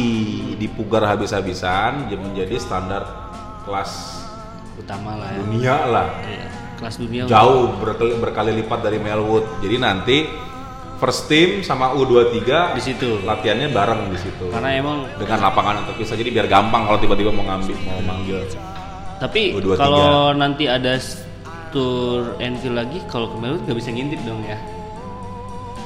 dipugar 0.55 1.03
habis-habisan 1.03 2.07
jadi 2.07 2.15
menjadi 2.17 2.55
standar 2.55 3.03
kelas 3.61 4.23
Utama 4.73 5.19
lah 5.19 5.27
ya. 5.29 5.37
dunia 5.37 5.75
lah. 5.85 6.07
Iya, 6.23 6.47
Kelas 6.73 6.95
dunia 6.97 7.21
Jauh 7.23 7.75
berkali, 7.77 8.15
berkali 8.17 8.51
lipat 8.55 8.79
dari 8.81 8.97
Melwood. 8.97 9.59
Jadi 9.59 9.75
nanti 9.77 10.17
first 11.03 11.27
team 11.27 11.59
sama 11.59 11.91
U23 11.99 12.47
di 12.79 12.81
situ. 12.81 13.19
latihannya 13.27 13.75
bareng 13.75 14.07
di 14.07 14.19
situ. 14.23 14.47
Karena 14.47 14.71
emang 14.71 15.03
dengan 15.19 15.51
lapangan 15.51 15.83
untuk 15.83 15.99
bisa 15.99 16.15
jadi 16.15 16.31
biar 16.31 16.47
gampang 16.47 16.87
kalau 16.87 16.95
tiba-tiba 16.95 17.35
mau 17.35 17.43
ngambil 17.43 17.75
mau 17.83 17.99
manggil. 18.07 18.39
Tapi 19.19 19.51
U23. 19.59 19.75
kalau 19.75 20.31
nanti 20.31 20.71
ada 20.71 20.95
tour 21.75 22.39
Enfield 22.39 22.79
lagi, 22.79 23.03
kalau 23.11 23.35
ke 23.35 23.35
Melwood 23.35 23.67
nggak 23.67 23.77
bisa 23.83 23.89
ngintip 23.91 24.23
dong 24.23 24.39
ya? 24.47 24.55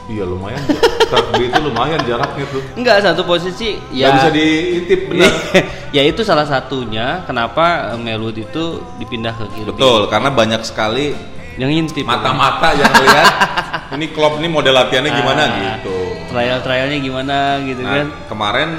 Iya 0.08 0.24
lumayan. 0.24 0.62
Kirkby 1.08 1.52
itu 1.52 1.60
lumayan 1.66 2.00
jaraknya 2.08 2.46
tuh. 2.48 2.64
Enggak, 2.80 3.04
satu 3.04 3.28
posisi 3.28 3.76
Ya 3.92 4.16
bisa 4.16 4.30
diintip 4.32 5.12
benar. 5.12 5.32
ya 5.96 6.04
itu 6.06 6.22
salah 6.24 6.48
satunya 6.48 7.26
kenapa 7.26 7.98
Melwood 7.98 8.38
itu 8.38 8.86
dipindah 9.02 9.34
ke 9.34 9.46
kiri. 9.58 9.68
Betul, 9.74 10.08
karena 10.08 10.30
banyak 10.30 10.62
sekali 10.64 11.12
Yang 11.58 11.70
ngintip. 11.72 12.04
mata-mata 12.04 12.70
yang 12.72 12.94
lihat 12.94 13.28
ini 13.96 14.06
klub 14.10 14.38
ini 14.38 14.48
model 14.48 14.74
latihannya 14.76 15.12
gimana 15.12 15.42
Ah, 15.42 15.52
gitu. 15.76 15.98
Trial-trialnya 16.28 16.98
gimana 17.00 17.36
gitu 17.62 17.82
Nah, 17.82 17.94
kan? 17.96 18.08
kemarin 18.28 18.70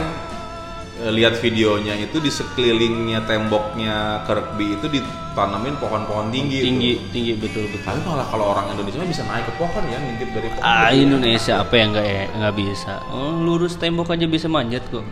eh, 0.99 1.11
lihat 1.11 1.35
videonya 1.37 1.95
itu 1.97 2.17
di 2.17 2.29
sekelilingnya 2.29 3.23
temboknya 3.23 3.97
Kirkby 4.25 4.75
itu 4.75 4.87
ditanamin 4.89 5.75
pohon-pohon 5.77 6.29
tinggi. 6.29 6.59
Tinggi, 6.61 6.93
tuh. 6.95 7.11
tinggi 7.11 7.33
betul 7.37 7.65
betul. 7.69 7.83
Tapi 7.85 8.01
malah 8.05 8.27
kalau 8.27 8.47
orang 8.49 8.71
Indonesia 8.71 9.03
bisa 9.03 9.23
naik 9.25 9.45
ke 9.45 9.55
pohon 9.55 9.83
ya, 9.85 9.99
ngintip 9.99 10.29
dari 10.31 10.49
pohon. 10.49 10.63
Ah 10.63 10.89
ya. 10.89 10.99
Indonesia 11.01 11.55
apa 11.59 11.75
yang 11.75 11.89
nggak 11.93 12.07
ya 12.07 12.23
nggak 12.33 12.55
bisa? 12.57 12.95
Oh, 13.09 13.33
lurus 13.37 13.75
tembok 13.75 14.11
aja 14.11 14.27
bisa 14.27 14.47
manjat 14.47 14.87
kok. 14.87 15.03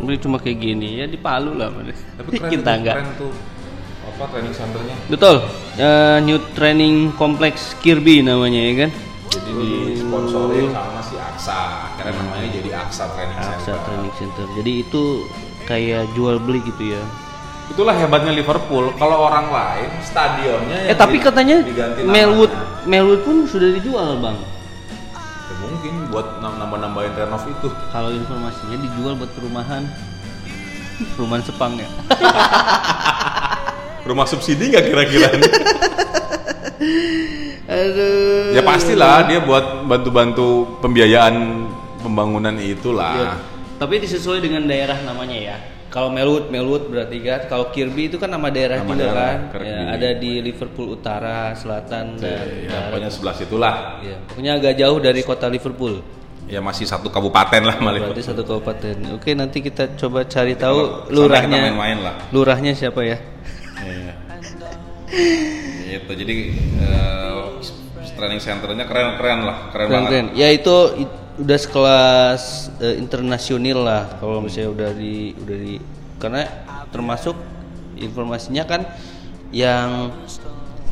Ini 0.00 0.16
cuma 0.16 0.36
kayak 0.36 0.56
gini 0.58 0.96
ya 0.96 1.04
di 1.04 1.16
Palu 1.16 1.52
lah. 1.54 1.68
Tapi 1.68 2.28
keren 2.30 2.48
Kita 2.54 2.64
tuh, 2.66 2.76
enggak. 2.78 2.96
keren 2.96 3.10
tuh. 3.18 3.32
Apa 4.20 4.28
training 4.28 4.52
centernya? 4.52 4.96
Betul. 5.08 5.36
Eh, 5.74 6.18
new 6.20 6.36
training 6.52 7.16
complex 7.16 7.72
Kirby 7.80 8.20
namanya 8.20 8.60
ya 8.60 8.74
kan? 8.84 8.90
Jadi 9.30 9.52
disponsori 9.96 10.68
sama 10.68 11.00
si 11.00 11.16
Aksa. 11.16 11.58
Akhirnya 11.88 12.20
namanya 12.20 12.48
jadi 12.50 12.70
Aksa 12.76 13.08
Training 13.10 13.38
Aksa 13.38 13.56
Center. 13.64 13.80
Training 13.80 14.12
Center. 14.12 14.44
Jadi 14.52 14.72
itu 14.78 15.02
kayak 15.64 16.12
jual 16.12 16.36
beli 16.36 16.60
gitu 16.60 16.92
ya. 16.92 17.02
Itulah 17.70 17.94
hebatnya 17.94 18.34
Liverpool. 18.34 18.92
Kalau 18.92 19.24
orang 19.24 19.48
lain 19.48 19.88
stadionnya 20.02 20.84
Eh 20.84 20.92
tapi 20.92 21.16
di- 21.16 21.22
katanya 21.22 21.62
Melwood 22.02 22.50
namanya. 22.50 22.84
Melwood 22.84 23.20
pun 23.22 23.36
sudah 23.46 23.70
dijual 23.70 24.18
bang. 24.18 24.36
Ya, 24.36 25.54
mungkin 25.62 25.92
buat 26.10 26.42
nam- 26.42 26.58
nambah-nambahin 26.58 27.14
renov 27.14 27.46
itu. 27.46 27.72
Kalau 27.88 28.10
informasinya 28.10 28.76
dijual 28.76 29.16
buat 29.16 29.32
perumahan. 29.32 29.88
Perumahan 31.16 31.40
Sepang 31.40 31.78
ya. 31.78 31.88
Rumah 34.04 34.26
subsidi 34.26 34.72
nggak 34.72 34.84
kira-kira? 34.88 35.28
Aduh. 37.70 38.50
ya 38.50 38.62
pastilah 38.66 39.30
dia 39.30 39.38
buat 39.38 39.86
bantu-bantu 39.86 40.66
pembiayaan 40.82 41.34
pembangunan 42.02 42.56
itulah. 42.58 43.14
Iya. 43.14 43.32
Tapi 43.78 43.94
disesuai 44.02 44.42
dengan 44.42 44.66
daerah 44.66 44.98
namanya 45.06 45.38
ya. 45.38 45.56
Kalau 45.90 46.06
Melwood, 46.10 46.50
Melwood 46.54 46.86
berarti 46.90 47.18
kan. 47.22 47.40
Kalau 47.50 47.70
Kirby 47.74 48.10
itu 48.10 48.18
kan 48.18 48.30
nama 48.30 48.46
daerah 48.50 48.82
Nama 48.82 48.90
juga 48.90 48.98
daerah, 49.02 49.26
kan. 49.26 49.38
Kirby. 49.54 49.70
Ya, 49.70 49.78
ada 49.90 50.10
di 50.18 50.32
Liverpool 50.38 50.86
Utara, 50.94 51.54
Selatan 51.54 52.14
dan 52.18 52.46
Ya, 52.66 52.78
pokoknya 52.90 53.10
sebelah 53.10 53.34
situlah. 53.34 53.74
Ya, 54.02 54.16
pokoknya 54.30 54.52
agak 54.58 54.74
jauh 54.78 54.98
dari 55.02 55.20
kota 55.26 55.46
Liverpool. 55.50 56.02
Ya 56.50 56.58
masih 56.58 56.82
satu 56.82 57.06
kabupaten 57.14 57.62
lah 57.62 57.78
sama 57.78 57.94
Berarti 57.94 58.26
satu 58.26 58.42
kabupaten. 58.42 59.14
Oke, 59.14 59.38
nanti 59.38 59.62
kita 59.62 59.94
coba 59.94 60.26
cari 60.26 60.58
tahu 60.58 61.06
lurahnya. 61.14 61.70
main-main 61.70 62.02
lah. 62.02 62.14
Lurahnya 62.34 62.74
siapa 62.74 63.06
ya? 63.06 63.18
Iya. 63.84 64.14
Itu 66.00 66.12
jadi 66.14 66.34
eh, 66.54 67.38
training 68.14 68.40
centernya 68.40 68.84
keren-keren 68.84 69.40
lah, 69.48 69.58
keren, 69.72 69.86
Keren, 69.88 69.90
banget. 69.90 70.10
keren. 70.12 70.26
Ya 70.36 70.48
itu 70.52 70.76
udah 71.40 71.58
sekelas 71.58 72.42
eh, 72.84 73.00
internasional 73.00 73.78
lah 73.80 74.02
kalau 74.20 74.44
misalnya 74.44 74.70
udah 74.76 74.90
di 74.92 75.32
udah 75.40 75.56
di 75.56 75.74
karena 76.20 76.44
termasuk 76.92 77.32
informasinya 77.96 78.68
kan 78.68 78.84
yang 79.50 80.12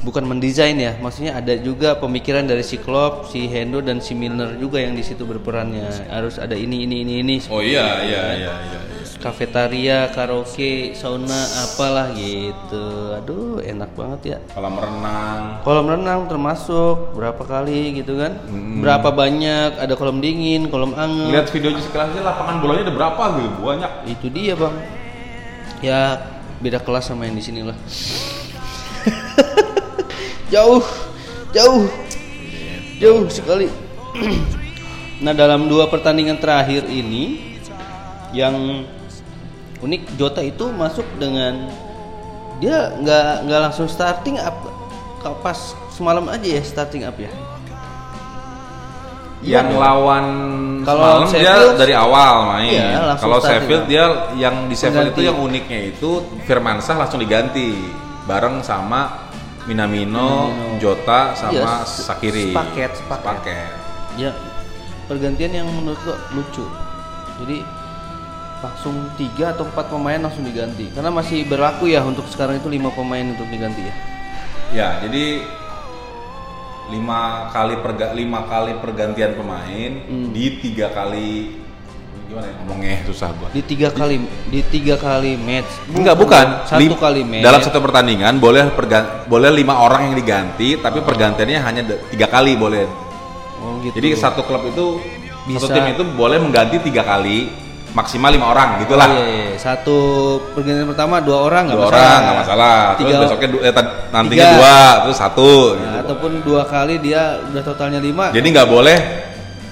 bukan 0.03 0.25
mendesain 0.27 0.79
ya, 0.79 0.95
maksudnya 1.03 1.35
ada 1.35 1.55
juga 1.59 1.99
pemikiran 1.99 2.47
dari 2.47 2.63
si 2.63 2.79
Klopp, 2.79 3.31
si 3.31 3.51
Hendo 3.51 3.83
dan 3.83 3.99
si 3.99 4.15
Milner 4.15 4.55
juga 4.59 4.79
yang 4.79 4.95
di 4.95 5.03
situ 5.03 5.27
berperannya. 5.27 6.11
Harus 6.11 6.39
ada 6.39 6.55
ini 6.55 6.87
ini 6.87 7.03
ini 7.03 7.15
ini. 7.23 7.37
Oh 7.51 7.59
iya 7.59 8.03
iya 8.07 8.23
iya 8.39 8.53
iya. 8.53 8.53
iya. 8.55 8.81
Kafetaria, 9.19 10.15
karaoke, 10.15 10.95
sauna, 10.95 11.43
apalah 11.67 12.15
gitu. 12.15 13.19
Aduh, 13.19 13.59
enak 13.59 13.91
banget 13.99 14.21
ya. 14.23 14.39
Kolam 14.55 14.79
renang. 14.79 15.59
Kolam 15.67 15.87
renang 15.91 16.21
termasuk 16.31 17.19
berapa 17.19 17.43
kali 17.43 17.99
gitu 17.99 18.15
kan? 18.15 18.39
Berapa 18.79 19.11
banyak? 19.11 19.75
Ada 19.83 19.99
kolam 19.99 20.23
dingin, 20.23 20.71
kolam 20.71 20.95
anget. 20.95 21.35
Lihat 21.35 21.47
videonya 21.51 21.83
sekelasnya 21.83 22.23
lapangan 22.23 22.63
bolanya 22.63 22.83
ada 22.87 22.95
berapa 22.95 23.23
gitu 23.43 23.59
banyak. 23.59 23.93
Itu 24.07 24.27
dia 24.31 24.55
bang. 24.55 24.75
Ya 25.83 26.01
beda 26.63 26.79
kelas 26.79 27.11
sama 27.11 27.27
yang 27.27 27.35
di 27.35 27.43
sini 27.43 27.67
lah. 27.67 27.75
jauh, 30.49 30.83
jauh, 31.53 31.85
jauh 32.99 33.25
sekali. 33.29 33.69
nah 35.25 35.35
dalam 35.35 35.67
dua 35.67 35.91
pertandingan 35.91 36.39
terakhir 36.39 36.87
ini 36.87 37.57
yang 38.31 38.87
unik 39.79 40.15
Jota 40.19 40.43
itu 40.43 40.71
masuk 40.75 41.07
dengan 41.19 41.71
dia 42.59 42.91
nggak 42.99 43.47
nggak 43.47 43.61
langsung 43.71 43.87
starting 43.87 44.39
up 44.43 44.55
pas 45.43 45.75
semalam 45.95 46.27
aja 46.31 46.59
ya 46.59 46.63
starting 46.63 47.03
up 47.07 47.15
ya? 47.19 47.31
Yang 49.39 49.71
Iya. 49.71 49.79
lawan 49.79 50.27
Kalau 50.83 51.23
semalam 51.31 51.31
dia 51.31 51.55
dari 51.79 51.95
awal 51.95 52.35
main. 52.59 52.75
iya, 52.75 53.15
Kalau 53.23 53.39
Sheffield 53.39 53.87
dia 53.87 54.35
yang 54.35 54.67
di 54.67 54.75
Sheffield 54.75 55.15
itu 55.15 55.31
yang 55.31 55.39
uniknya 55.39 55.95
itu 55.95 56.27
Firmansyah 56.43 57.07
langsung 57.07 57.23
diganti. 57.23 57.71
Bareng 58.27 58.61
sama 58.67 59.28
Minamino, 59.69 60.49
Jota 60.79 61.33
sama 61.35 61.85
se- 61.85 62.03
Sakiri. 62.03 62.51
sepaket, 62.51 62.91
sepaket. 62.97 63.29
Sepaket. 63.29 63.71
ya 64.17 64.33
pergantian 65.05 65.53
yang 65.55 65.69
menurut 65.69 66.01
gua 66.01 66.17
lucu 66.33 66.65
jadi 67.39 67.63
langsung 68.59 68.97
tiga 69.15 69.53
atau 69.53 69.63
empat 69.65 69.87
pemain 69.87 70.19
langsung 70.19 70.43
diganti 70.43 70.91
karena 70.91 71.09
masih 71.09 71.45
berlaku 71.45 71.87
ya 71.87 72.03
untuk 72.03 72.27
sekarang 72.27 72.57
itu 72.57 72.67
lima 72.67 72.91
pemain 72.91 73.29
untuk 73.29 73.47
diganti 73.47 73.83
ya 73.83 73.95
Ya, 74.69 75.01
jadi 75.01 75.41
lima 76.89 77.21
kali 77.49 77.79
perga 77.79 78.13
lima 78.13 78.45
kali 78.45 78.77
pergantian 78.77 79.33
pemain 79.33 79.93
Hmm. 80.03 80.29
di 80.29 80.59
tiga 80.59 80.89
kali 80.91 81.57
gimana 82.29 82.45
ya 82.45 82.55
ngomongnya 82.61 82.97
susah 83.09 83.33
gua. 83.33 83.49
di 83.49 83.63
tiga 83.63 83.89
kali 83.91 84.21
di 84.47 84.61
tiga 84.63 84.95
kali 84.97 85.33
match 85.35 85.71
Enggak 85.89 86.13
bukan. 86.15 86.47
satu 86.63 86.77
Lim- 86.79 86.93
kali 86.95 87.21
match 87.25 87.41
Dalam 87.43 87.61
satu 87.61 87.79
pertandingan 87.81 88.37
boleh 88.37 88.69
perga- 88.71 89.25
boleh 89.25 89.49
lima 89.51 89.75
orang 89.79 90.13
yang 90.13 90.15
diganti, 90.15 90.77
tapi 90.77 91.01
pergantiannya 91.01 91.59
hanya 91.59 91.81
tiga 92.07 92.29
kali 92.29 92.53
boleh. 92.55 92.85
oh 93.59 93.81
gitu 93.81 93.97
Jadi 93.97 94.09
satu 94.15 94.45
klub 94.45 94.61
itu 94.63 95.01
Bisa. 95.47 95.65
satu 95.65 95.73
tim 95.75 95.89
itu 95.89 96.05
boleh 96.07 96.37
mengganti 96.37 96.77
tiga 96.81 97.01
kali, 97.03 97.49
maksimal 97.91 98.29
lima 98.29 98.47
orang 98.47 98.69
Oh, 98.71 98.81
gitulah. 98.85 99.09
iya, 99.09 99.25
iya. 99.25 99.57
satu 99.57 99.97
pergantian 100.53 100.85
pertama 100.87 101.19
dua 101.19 101.39
orang 101.43 101.63
nggak 101.67 101.79
Dua 101.79 101.87
masalah 101.89 102.05
orang 102.05 102.21
nggak 102.21 102.39
masalah. 102.39 102.77
Terus 102.77 102.99
Tiga- 103.01 103.21
besoknya 103.25 103.49
du- 103.49 103.63
eh, 103.65 103.73
nantinya 104.13 104.45
Tiga. 104.45 104.53
dua, 104.55 104.77
terus 105.03 105.17
satu. 105.17 105.53
Nah, 105.73 105.81
gitu. 105.81 105.99
ataupun 106.05 106.31
dua 106.45 106.63
kali 106.63 106.95
dia 107.01 107.23
udah 107.43 107.63
totalnya 107.65 107.99
lima 107.99 108.29
Jadi 108.31 108.47
nggak 108.47 108.69
boleh 108.69 108.99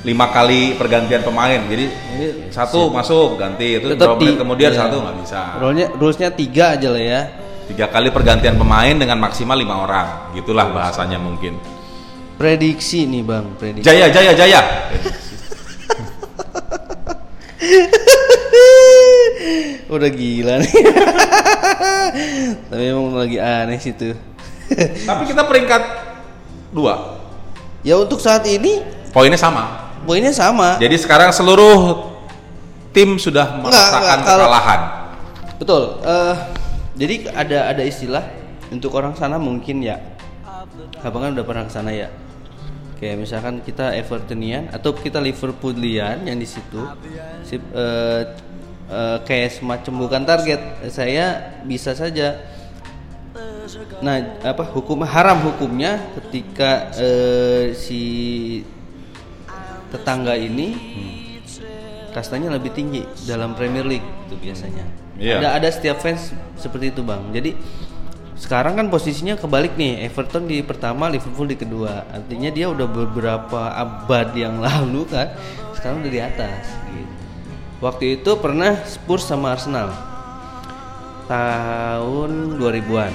lima 0.06 0.30
kali 0.30 0.78
pergantian 0.78 1.20
pemain. 1.20 1.58
Jadi 1.58 1.86
Jadi, 1.90 2.26
satu 2.48 2.88
masuk 2.88 3.34
ganti 3.34 3.76
itu 3.76 3.90
Tetap 3.90 4.14
berapa 4.14 4.16
menit 4.16 4.30
di- 4.30 4.38
kemudian 4.38 4.70
iya. 4.70 4.80
satu 4.80 4.96
nggak 5.02 5.16
bisa. 5.20 5.40
rulesnya 5.58 5.86
rulesnya 5.92 6.28
tiga 6.30 6.64
aja 6.72 6.88
lah 6.88 7.02
ya 7.02 7.20
Tiga 7.66 7.90
kali 7.90 8.08
pergantian 8.08 8.54
pemain 8.54 8.94
dengan 8.94 9.18
maksimal 9.18 9.58
lima 9.58 9.82
orang. 9.82 10.30
Gitulah 10.32 10.70
bahasanya 10.70 11.18
mungkin. 11.18 11.58
prediksi 12.36 13.02
nih 13.04 13.24
bang 13.24 13.48
prediksi 13.56 13.82
Jaya, 13.82 14.06
jaya, 14.06 14.30
jaya. 14.30 14.60
udah 19.88 20.10
gila 20.10 20.54
nih 20.58 20.74
tapi 22.66 22.82
emang 22.84 23.14
lagi 23.14 23.38
aneh 23.38 23.78
sih 23.78 23.94
tuh 23.94 24.12
Tapi 25.00 25.22
kita 25.24 25.46
peringkat 25.46 25.82
dua. 26.70 27.16
ya 27.80 27.94
untuk 27.96 28.18
saat 28.18 28.42
ini 28.44 28.82
Poinnya 29.08 29.38
sama. 29.38 29.85
Poinnya 30.06 30.30
sama. 30.30 30.78
Jadi 30.78 30.96
sekarang 30.96 31.34
seluruh 31.34 32.14
tim 32.96 33.20
sudah 33.20 33.60
merasakan 33.60 34.24
enggak, 34.24 34.36
kekalahan. 34.40 34.80
betul 35.60 36.00
eh 36.00 36.36
jadi 36.96 37.28
ada 37.28 37.58
ada 37.76 37.82
istilah 37.84 38.24
untuk 38.72 38.96
orang 38.96 39.12
sana 39.12 39.36
mungkin 39.36 39.84
ya. 39.84 40.00
Abang 41.04 41.22
kan 41.22 41.36
udah 41.36 41.44
pernah 41.44 41.64
ke 41.68 41.72
sana 41.76 41.92
ya. 41.92 42.08
Kayak 42.96 43.16
misalkan 43.20 43.60
kita 43.60 43.92
Evertonian 43.92 44.72
atau 44.72 44.96
kita 44.96 45.20
Liverpoolian 45.20 46.24
yang 46.24 46.40
di 46.40 46.48
situ. 46.48 46.80
Si, 47.44 47.60
eh, 47.60 48.22
eh, 48.88 49.18
kayak 49.28 49.60
semacam 49.60 49.92
bukan 50.08 50.22
target 50.24 50.60
saya 50.88 51.60
bisa 51.68 51.92
saja. 51.92 52.40
Nah 54.00 54.40
apa 54.40 54.64
hukum 54.72 55.04
haram 55.04 55.44
hukumnya 55.52 56.00
ketika 56.16 56.88
eh, 56.96 57.76
si 57.76 58.02
tetangga 59.90 60.34
ini 60.34 60.74
kastanya 62.16 62.48
lebih 62.48 62.72
tinggi 62.72 63.04
dalam 63.28 63.52
Premier 63.52 63.84
League 63.84 64.08
itu 64.26 64.34
biasanya. 64.40 64.84
Iya. 65.20 65.40
Ada 65.40 65.48
ada 65.60 65.68
setiap 65.68 66.00
fans 66.00 66.32
seperti 66.56 66.92
itu 66.92 67.04
bang. 67.04 67.20
Jadi 67.32 67.52
sekarang 68.36 68.76
kan 68.76 68.86
posisinya 68.92 69.36
kebalik 69.36 69.76
nih. 69.80 70.08
Everton 70.08 70.44
di 70.44 70.60
pertama, 70.60 71.08
Liverpool 71.08 71.48
di 71.48 71.56
kedua. 71.56 72.04
Artinya 72.12 72.52
dia 72.52 72.68
udah 72.68 72.88
beberapa 72.88 73.72
abad 73.72 74.32
yang 74.36 74.60
lalu 74.66 75.08
kan. 75.08 75.32
Sekarang 75.72 76.04
udah 76.04 76.12
di 76.12 76.20
atas. 76.20 76.64
Gitu. 76.92 77.14
Waktu 77.80 78.04
itu 78.20 78.30
pernah 78.40 78.80
Spurs 78.88 79.28
sama 79.28 79.52
Arsenal 79.52 79.92
tahun 81.28 82.56
2000-an. 82.56 83.12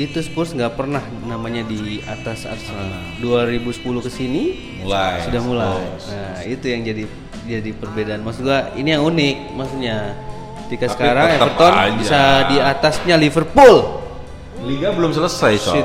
Itu 0.00 0.16
Spurs 0.18 0.56
nggak 0.56 0.72
pernah 0.74 1.04
namanya 1.22 1.60
di 1.62 2.00
atas 2.02 2.48
Arsenal. 2.48 2.88
2010 3.20 3.68
ke 4.00 4.08
sini 4.08 4.44
Mulai. 4.80 5.20
sudah 5.20 5.40
mulai. 5.44 5.76
Terus. 5.76 6.04
Nah, 6.08 6.40
itu 6.42 6.66
yang 6.66 6.80
jadi 6.82 7.02
jadi 7.44 7.70
perbedaan. 7.74 8.24
Maksud 8.24 8.42
gua 8.42 8.72
ini 8.74 8.88
yang 8.90 9.04
unik 9.04 9.36
maksudnya. 9.52 9.96
Ketika 10.64 10.86
Tapi 10.86 10.94
sekarang 10.94 11.28
Everton 11.34 11.72
aja. 11.74 11.92
bisa 11.98 12.20
di 12.46 12.56
atasnya 12.56 13.16
Liverpool. 13.18 13.76
Liga 14.62 14.88
belum 14.90 15.10
selesai, 15.10 15.52
coy. 15.58 15.82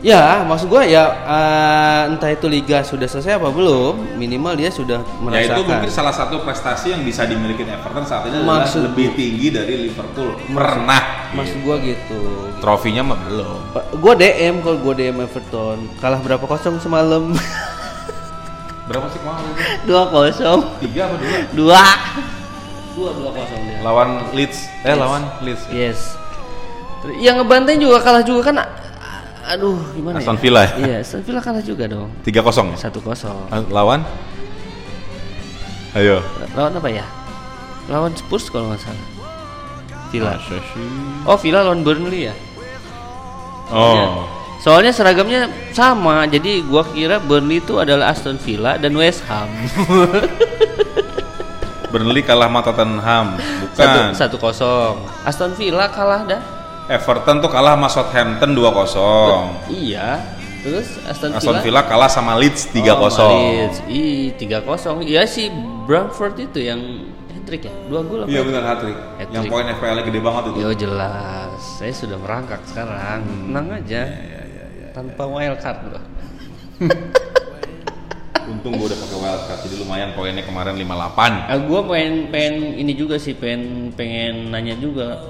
Ya, 0.00 0.40
maksud 0.42 0.66
gua 0.66 0.80
ya 0.82 1.04
eh, 1.12 2.02
entah 2.08 2.32
itu 2.32 2.48
liga 2.48 2.80
sudah 2.80 3.04
selesai 3.04 3.36
apa 3.36 3.46
belum, 3.46 4.16
minimal 4.16 4.56
dia 4.56 4.72
sudah 4.72 4.96
Ya 4.98 5.20
merasakan. 5.20 5.52
itu 5.52 5.62
mungkin 5.68 5.90
salah 5.92 6.10
satu 6.10 6.40
prestasi 6.40 6.96
yang 6.96 7.04
bisa 7.04 7.28
dimiliki 7.28 7.62
Everton 7.62 8.02
saat 8.02 8.24
ini 8.24 8.40
adalah 8.40 8.64
Maksud- 8.64 8.88
lebih 8.88 9.12
tinggi 9.12 9.52
dari 9.52 9.74
Liverpool. 9.84 10.40
Pernah. 10.48 11.19
Maksud 11.30 11.58
gua 11.62 11.76
gitu. 11.78 12.20
Trofinya 12.58 13.02
mah 13.06 13.18
belum. 13.22 13.60
Gua 13.98 14.14
DM 14.14 14.60
kalau 14.60 14.78
gua 14.82 14.94
DM 14.94 15.22
Everton 15.22 15.86
kalah 15.98 16.18
berapa 16.18 16.42
kosong 16.42 16.82
semalam? 16.82 17.30
Berapa 18.90 19.06
sih 19.06 19.22
kemarin 19.22 19.54
dua 19.88 20.02
kosong. 20.10 20.60
Tiga 20.82 21.06
apa 21.06 21.16
dua? 21.16 21.38
Dua. 21.54 21.82
Dua 22.90 23.10
dua 23.14 23.30
kosong 23.30 23.60
dia. 23.62 23.78
Lawan 23.86 24.08
Leeds. 24.34 24.58
Eh 24.82 24.94
lawan 24.98 25.22
Leeds. 25.46 25.62
Yes. 25.70 26.18
Terus 27.00 27.14
Yang 27.22 27.46
ngebantai 27.46 27.78
juga 27.78 28.02
kalah 28.02 28.26
juga 28.26 28.50
kan. 28.50 28.56
Aduh, 29.50 29.78
gimana 29.94 30.18
Aston 30.20 30.36
ya? 30.36 30.42
Villa 30.42 30.60
ya? 30.62 30.70
Iya, 30.78 30.96
Aston 31.02 31.22
Villa 31.22 31.40
kalah 31.40 31.62
juga 31.62 31.86
dong. 31.86 32.10
Tiga 32.22 32.42
kosong. 32.42 32.74
ya? 32.74 32.86
Satu 32.90 32.98
kosong. 32.98 33.50
Lawan? 33.70 34.02
Ayo. 35.94 36.22
Lawan 36.54 36.74
apa 36.74 36.88
ya? 36.90 37.06
Lawan 37.90 38.14
Spurs 38.14 38.46
kalau 38.50 38.70
nggak 38.70 38.82
salah. 38.82 39.06
Villa. 40.10 40.36
Sih? 40.42 40.60
Oh, 41.24 41.38
Villa 41.38 41.64
lawan 41.64 41.86
Burnley 41.86 42.28
ya? 42.28 42.34
Oh. 43.70 44.26
Soalnya 44.60 44.92
seragamnya 44.92 45.48
sama, 45.72 46.28
jadi 46.28 46.60
gua 46.66 46.84
kira 46.84 47.16
Burnley 47.16 47.64
itu 47.64 47.80
adalah 47.80 48.12
Aston 48.12 48.36
Villa 48.36 48.76
dan 48.76 48.92
West 48.92 49.24
Ham. 49.30 49.48
Burnley 51.90 52.22
kalah 52.22 52.46
sama 52.46 52.60
Tottenham. 52.62 53.26
Bukan. 53.38 53.74
Satu 53.74 53.98
satu 54.14 54.36
kosong. 54.38 54.94
Aston 55.26 55.52
Villa 55.58 55.90
kalah 55.90 56.22
dah. 56.22 56.42
Everton 56.90 57.38
tuh 57.38 57.50
kalah 57.50 57.78
sama 57.78 57.88
Southampton 57.90 58.50
2-0. 58.54 59.70
Iya. 59.70 60.18
Terus 60.60 60.88
Aston, 61.06 61.30
Aston 61.32 61.62
Villa, 61.62 61.80
Villa 61.80 61.82
kalah 61.86 62.10
sama 62.10 62.36
Leeds 62.36 62.68
3-0. 62.74 62.98
Oh, 62.98 63.30
Leeds. 63.32 63.78
Ih, 63.88 64.34
3-0. 64.36 65.06
Iya 65.06 65.22
si 65.24 65.48
Bradford 65.86 66.36
itu 66.36 66.58
yang 66.62 66.80
hat-trick 67.40 67.62
ya? 67.64 67.72
Dua 67.88 68.00
gol 68.04 68.20
apa? 68.22 68.28
Iya 68.28 68.40
benar 68.44 68.62
hat-trick. 68.68 68.98
Hat-trick. 69.16 69.32
Yang 69.32 69.44
poin 69.48 69.64
FPL-nya 69.64 70.04
gede 70.04 70.20
banget 70.20 70.42
itu. 70.52 70.58
Yo 70.60 70.70
jelas. 70.76 71.60
Saya 71.80 71.92
sudah 71.96 72.18
merangkak 72.20 72.60
sekarang. 72.68 73.24
Tenang 73.24 73.66
aja. 73.72 74.02
Tanpa 74.92 75.22
wild 75.24 75.58
card 75.64 75.78
gua. 75.88 76.02
Untung 78.50 78.74
gue 78.74 78.86
udah 78.90 78.98
pakai 78.98 79.18
wildcard 79.22 79.60
jadi 79.62 79.76
lumayan 79.78 80.10
poinnya 80.18 80.42
kemarin 80.42 80.74
58. 80.74 81.46
Ah, 81.46 81.58
gua 81.62 81.80
pengen 81.86 82.34
pengen 82.34 82.74
ini 82.82 82.92
juga 82.98 83.14
sih 83.14 83.38
pengen 83.38 83.94
pengen 83.94 84.50
nanya 84.50 84.74
juga 84.74 85.22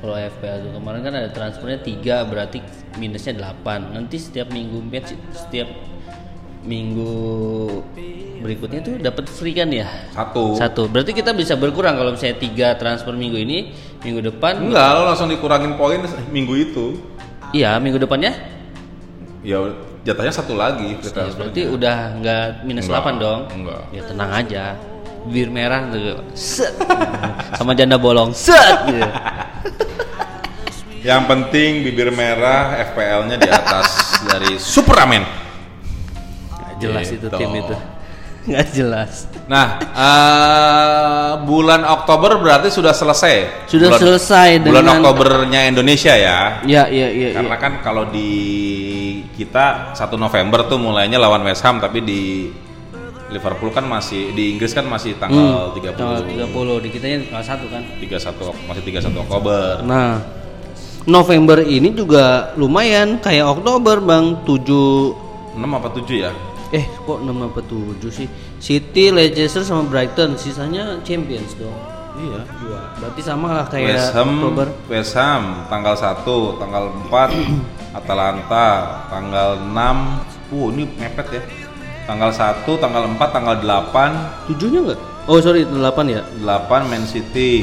kalau 0.00 0.16
FPL 0.16 0.64
tuh 0.64 0.72
kemarin 0.80 1.00
kan 1.04 1.12
ada 1.12 1.28
transfernya 1.28 1.84
tiga 1.84 2.24
berarti 2.24 2.64
minusnya 2.96 3.36
8 3.36 3.92
nanti 3.92 4.16
setiap 4.16 4.48
minggu 4.48 4.80
match 4.80 5.12
setiap 5.36 5.68
minggu 6.60 7.12
berikutnya 8.40 8.80
tuh 8.80 8.94
dapat 8.96 9.28
free 9.28 9.52
kan 9.52 9.68
ya? 9.68 9.88
Satu. 10.12 10.56
satu. 10.56 10.82
Berarti 10.88 11.12
kita 11.12 11.36
bisa 11.36 11.56
berkurang 11.60 11.96
kalau 11.96 12.16
misalnya 12.16 12.40
tiga 12.40 12.68
transfer 12.80 13.12
minggu 13.12 13.36
ini 13.36 13.76
minggu 14.00 14.32
depan? 14.32 14.64
Enggak, 14.64 14.88
lo 14.96 15.02
langsung 15.12 15.28
dikurangin 15.28 15.76
poin 15.76 16.00
minggu 16.32 16.54
itu. 16.56 16.86
iya 17.52 17.76
minggu 17.76 18.00
depannya? 18.00 18.32
Ya 19.44 19.60
jatahnya 20.04 20.32
satu 20.32 20.56
lagi 20.56 20.96
Ya, 21.00 21.28
berarti 21.36 21.62
udah 21.68 21.96
nggak 22.20 22.44
minus 22.64 22.88
Enggak, 22.88 23.12
8 23.12 23.24
dong? 23.24 23.40
Enggak. 23.52 23.82
ya 23.92 24.02
tenang 24.08 24.30
aja. 24.32 24.64
Bir 25.28 25.52
merah 25.52 25.84
tuh. 25.92 26.24
Set. 26.32 26.72
Sama 27.60 27.76
janda 27.76 28.00
bolong. 28.00 28.32
Set 28.32 28.88
gitu. 28.88 29.04
Yang 31.00 31.22
penting 31.28 31.70
bibir 31.84 32.08
merah 32.12 32.76
FPL-nya 32.92 33.36
di 33.36 33.48
atas 33.48 34.20
dari 34.24 34.56
Superamen. 34.56 35.49
Jelas 36.80 37.06
itu 37.08 37.20
Gitu. 37.22 37.36
tim 37.36 37.52
itu. 37.54 37.76
Nggak 38.40 38.66
jelas. 38.72 39.28
Nah, 39.44 39.66
eh, 39.92 41.32
bulan 41.42 41.84
Oktober 41.84 42.40
berarti 42.40 42.68
sudah 42.68 42.90
selesai. 42.90 43.68
Sudah 43.68 43.92
Bulan- 43.92 44.00
selesai 44.00 44.48
Bulan 44.58 44.80
dengan- 44.80 44.96
Oktobernya 44.98 45.60
Indonesia 45.66 46.14
ya. 46.16 46.64
Ya, 46.64 46.88
iya, 46.88 47.08
iya, 47.08 47.28
iya. 47.30 47.36
Karena 47.36 47.56
kan 47.56 47.72
kalau 47.80 48.08
di 48.08 48.30
kita 49.30 49.92
1 49.92 50.16
November 50.16 50.64
tuh 50.64 50.78
mulainya 50.78 51.16
lawan 51.16 51.44
West 51.44 51.60
Ham 51.62 51.78
tapi 51.78 52.00
di 52.00 52.48
Liverpool 53.30 53.70
kan 53.70 53.86
masih 53.86 54.32
di 54.32 54.50
Inggris 54.50 54.72
kan 54.72 54.82
masih 54.84 55.14
tanggal 55.14 55.70
30 55.70 55.94
Hmm, 55.94 56.18
Tanggal 56.18 56.48
30 56.50 56.80
di 56.80 56.88
kitanya 56.90 57.16
tanggal 57.22 57.44
1 57.46 57.66
kan. 57.68 57.82
31 58.00 58.42
Ok- 58.48 58.64
masih 58.66 58.82
31 58.82 59.20
Oktober. 59.20 59.84
Nah, 59.84 60.18
November 61.04 61.60
ini 61.60 61.92
juga 61.92 62.50
lumayan 62.56 63.20
kayak 63.20 63.46
Oktober, 63.52 64.00
Bang. 64.00 64.42
7 64.42 65.14
6 65.54 65.70
apa 65.70 65.88
7 65.90 66.16
ya? 66.18 66.32
Eh 66.70 66.86
kok 66.86 67.18
6 67.22 67.30
apa 67.30 67.60
7 67.66 68.10
sih? 68.10 68.28
City, 68.62 69.10
Leicester 69.10 69.66
sama 69.66 69.82
Brighton, 69.90 70.38
sisanya 70.38 71.02
Champions 71.02 71.58
dong. 71.58 71.74
Iya. 72.20 72.40
Dua. 72.62 72.80
Berarti 72.98 73.20
sama 73.22 73.48
lah 73.54 73.66
kayak 73.66 73.96
West 73.96 74.12
Ham, 74.14 74.30
Oktober. 74.38 74.66
West 74.90 75.14
Ham 75.18 75.42
tanggal 75.70 75.94
1, 75.94 76.60
tanggal 76.62 76.84
4 77.10 77.30
Atalanta, 77.98 78.66
tanggal 79.10 79.48
6. 79.62 80.50
Uh, 80.50 80.66
ini 80.74 80.84
mepet 80.98 81.26
ya. 81.38 81.42
Tanggal 82.06 82.30
1, 82.34 82.66
tanggal 82.66 83.02
4, 83.06 83.34
tanggal 83.34 83.56
8, 83.62 84.50
Tujuhnya 84.50 84.80
enggak? 84.82 85.00
Oh, 85.30 85.38
sorry, 85.38 85.62
8 85.62 85.78
ya. 86.10 86.22
8 86.42 86.90
Man 86.90 87.06
City. 87.06 87.62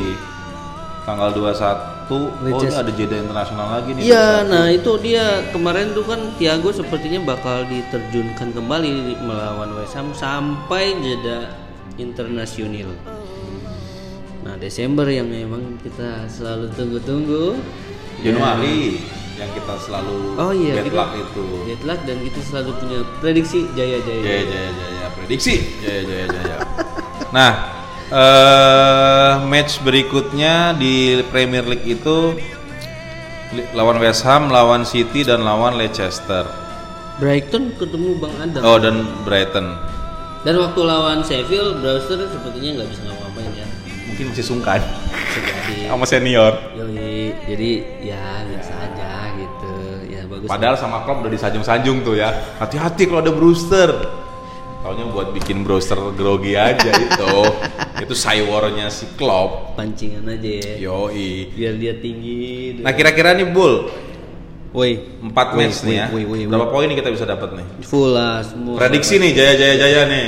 Tanggal 1.03 1.31
21 1.35 1.96
Oh, 2.07 2.31
ini 2.39 2.71
ada 2.71 2.91
jeda 2.95 3.19
internasional 3.19 3.67
lagi 3.67 3.91
nih. 3.91 4.07
Iya, 4.07 4.47
nah 4.47 4.71
itu 4.71 4.95
dia 5.03 5.43
kemarin 5.51 5.91
tuh 5.91 6.07
kan 6.07 6.31
Thiago 6.39 6.71
sepertinya 6.71 7.19
bakal 7.35 7.67
diterjunkan 7.67 8.55
kembali 8.55 9.19
melawan 9.27 9.75
West 9.75 9.99
Ham 9.99 10.15
sampai 10.15 10.95
jeda 11.03 11.51
internasional. 11.99 12.95
Nah 14.47 14.55
Desember 14.55 15.03
yang 15.11 15.27
memang 15.27 15.75
kita 15.83 16.31
selalu 16.31 16.71
tunggu-tunggu. 16.79 17.59
Januari 18.23 19.03
yang 19.37 19.51
kita 19.53 19.75
selalu 19.77 20.39
Oh 20.39 20.49
iya, 20.55 20.81
bad 20.81 20.89
luck 20.95 21.11
itu. 21.13 21.43
Deadlock 21.69 21.99
dan 22.09 22.17
kita 22.23 22.39
selalu 22.41 22.71
punya 22.81 22.99
prediksi 23.21 23.67
jaya 23.75 23.99
jaya. 24.01 24.21
Jaya 24.23 24.43
jaya 24.47 24.69
jaya 24.73 25.05
prediksi. 25.13 25.55
Jaya 25.83 26.01
jaya 26.07 26.25
jaya. 26.31 26.55
nah, 27.35 27.76
eh 28.07 29.33
match 29.43 29.83
berikutnya 29.83 30.75
di 30.79 31.19
Premier 31.27 31.67
League 31.67 31.83
itu 31.83 32.39
lawan 33.75 33.99
West 33.99 34.23
Ham, 34.23 34.47
lawan 34.47 34.87
City 34.87 35.27
dan 35.27 35.43
lawan 35.43 35.75
Leicester. 35.75 36.47
Brighton 37.17 37.73
ketemu 37.75 38.15
Bang 38.21 38.35
Adam. 38.39 38.61
Oh 38.63 38.77
dan 38.77 39.03
Brighton. 39.25 39.75
Dan 40.45 40.55
waktu 40.61 40.79
lawan 40.85 41.25
Sheffield, 41.25 41.81
Brewster 41.83 42.29
sepertinya 42.29 42.79
nggak 42.79 42.87
bisa 42.93 43.01
ngapa-ngapain 43.09 43.51
ya. 43.57 43.67
Mungkin 44.07 44.25
masih 44.31 44.45
sungkan 44.45 44.79
sama 45.91 46.05
senior. 46.07 46.53
Yoi, 46.77 47.35
jadi 47.43 47.71
ya 48.05 48.23
biasa 48.45 48.73
aja 48.87 49.11
gitu. 49.35 49.73
Ya 50.07 50.21
bagus. 50.29 50.47
Padahal 50.47 50.75
sama 50.79 51.03
Klopp 51.03 51.25
udah 51.25 51.33
disanjung-sanjung 51.33 52.05
tuh 52.05 52.15
ya. 52.15 52.31
Hati-hati 52.61 53.09
kalau 53.09 53.19
ada 53.19 53.33
Brewster. 53.33 53.89
Taunya 54.87 55.03
buat 55.11 55.35
bikin 55.35 55.67
Brewster 55.67 55.99
grogi 56.15 56.55
aja 56.55 56.95
itu. 56.95 57.33
itu 58.07 58.13
cywarnya 58.15 58.87
si 58.87 59.03
Klopp. 59.19 59.75
pancingan 59.75 60.23
aja 60.31 60.47
ya. 60.63 60.73
Yoi. 60.79 61.51
Biar 61.51 61.75
dia 61.75 61.91
tinggi. 61.99 62.79
Nah 62.79 62.95
kira-kira 62.95 63.35
nih 63.35 63.51
Bull, 63.51 63.91
woi, 64.71 64.95
empat 65.19 65.59
Woi, 65.59 65.67
match 65.67 65.83
nih 65.83 65.95
ya. 65.99 66.07
woi. 66.07 66.47
Berapa 66.47 66.71
poin 66.71 66.87
nih 66.87 67.03
kita 67.03 67.11
bisa 67.11 67.27
dapat 67.27 67.59
nih? 67.59 67.67
full 67.83 68.15
lah 68.15 68.39
semua. 68.47 68.79
Prediksi 68.79 69.19
nih 69.19 69.35
Jaya 69.35 69.53
Jaya 69.59 69.75
Jaya 69.75 70.01
nih. 70.07 70.27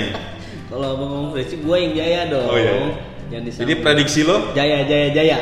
Kalau 0.68 0.90
ngomong 1.00 1.26
prediksi, 1.32 1.56
gue 1.64 1.78
yang 1.80 1.94
jaya 1.96 2.22
dong. 2.28 2.48
Oh, 2.52 2.58
iya. 2.60 2.74
Yang 3.32 3.42
disambung. 3.48 3.64
Jadi 3.64 3.74
prediksi 3.80 4.20
lo 4.28 4.38
jaya 4.52 4.84
jaya 4.84 5.08
jaya. 5.16 5.38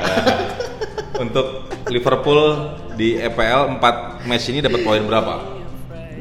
untuk 1.25 1.73
Liverpool 1.89 2.69
di 2.93 3.17
EPL 3.17 3.81
4 3.81 4.29
match 4.29 4.45
ini 4.53 4.61
dapat 4.61 4.85
poin 4.85 5.01
berapa? 5.01 5.57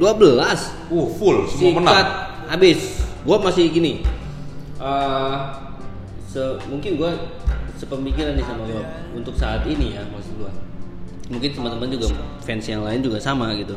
12 0.01 0.89
Uh 0.89 1.07
full 1.21 1.45
semua 1.53 1.73
menang. 1.77 2.26
Habis. 2.47 3.03
Gua 3.27 3.43
masih 3.43 3.69
gini. 3.71 4.07
eh 4.77 5.37
se- 6.29 6.61
mungkin 6.69 7.01
gua 7.01 7.17
sepemikiran 7.81 8.37
nih 8.37 8.45
sama 8.45 8.69
gua 8.69 8.85
untuk 9.17 9.33
saat 9.33 9.65
ini 9.65 9.97
ya 9.97 10.05
maksud 10.13 10.37
gua. 10.37 10.53
Mungkin 11.33 11.51
teman-teman 11.57 11.89
juga 11.91 12.13
fans 12.45 12.69
yang 12.69 12.85
lain 12.85 13.01
juga 13.01 13.17
sama 13.19 13.57
gitu. 13.57 13.75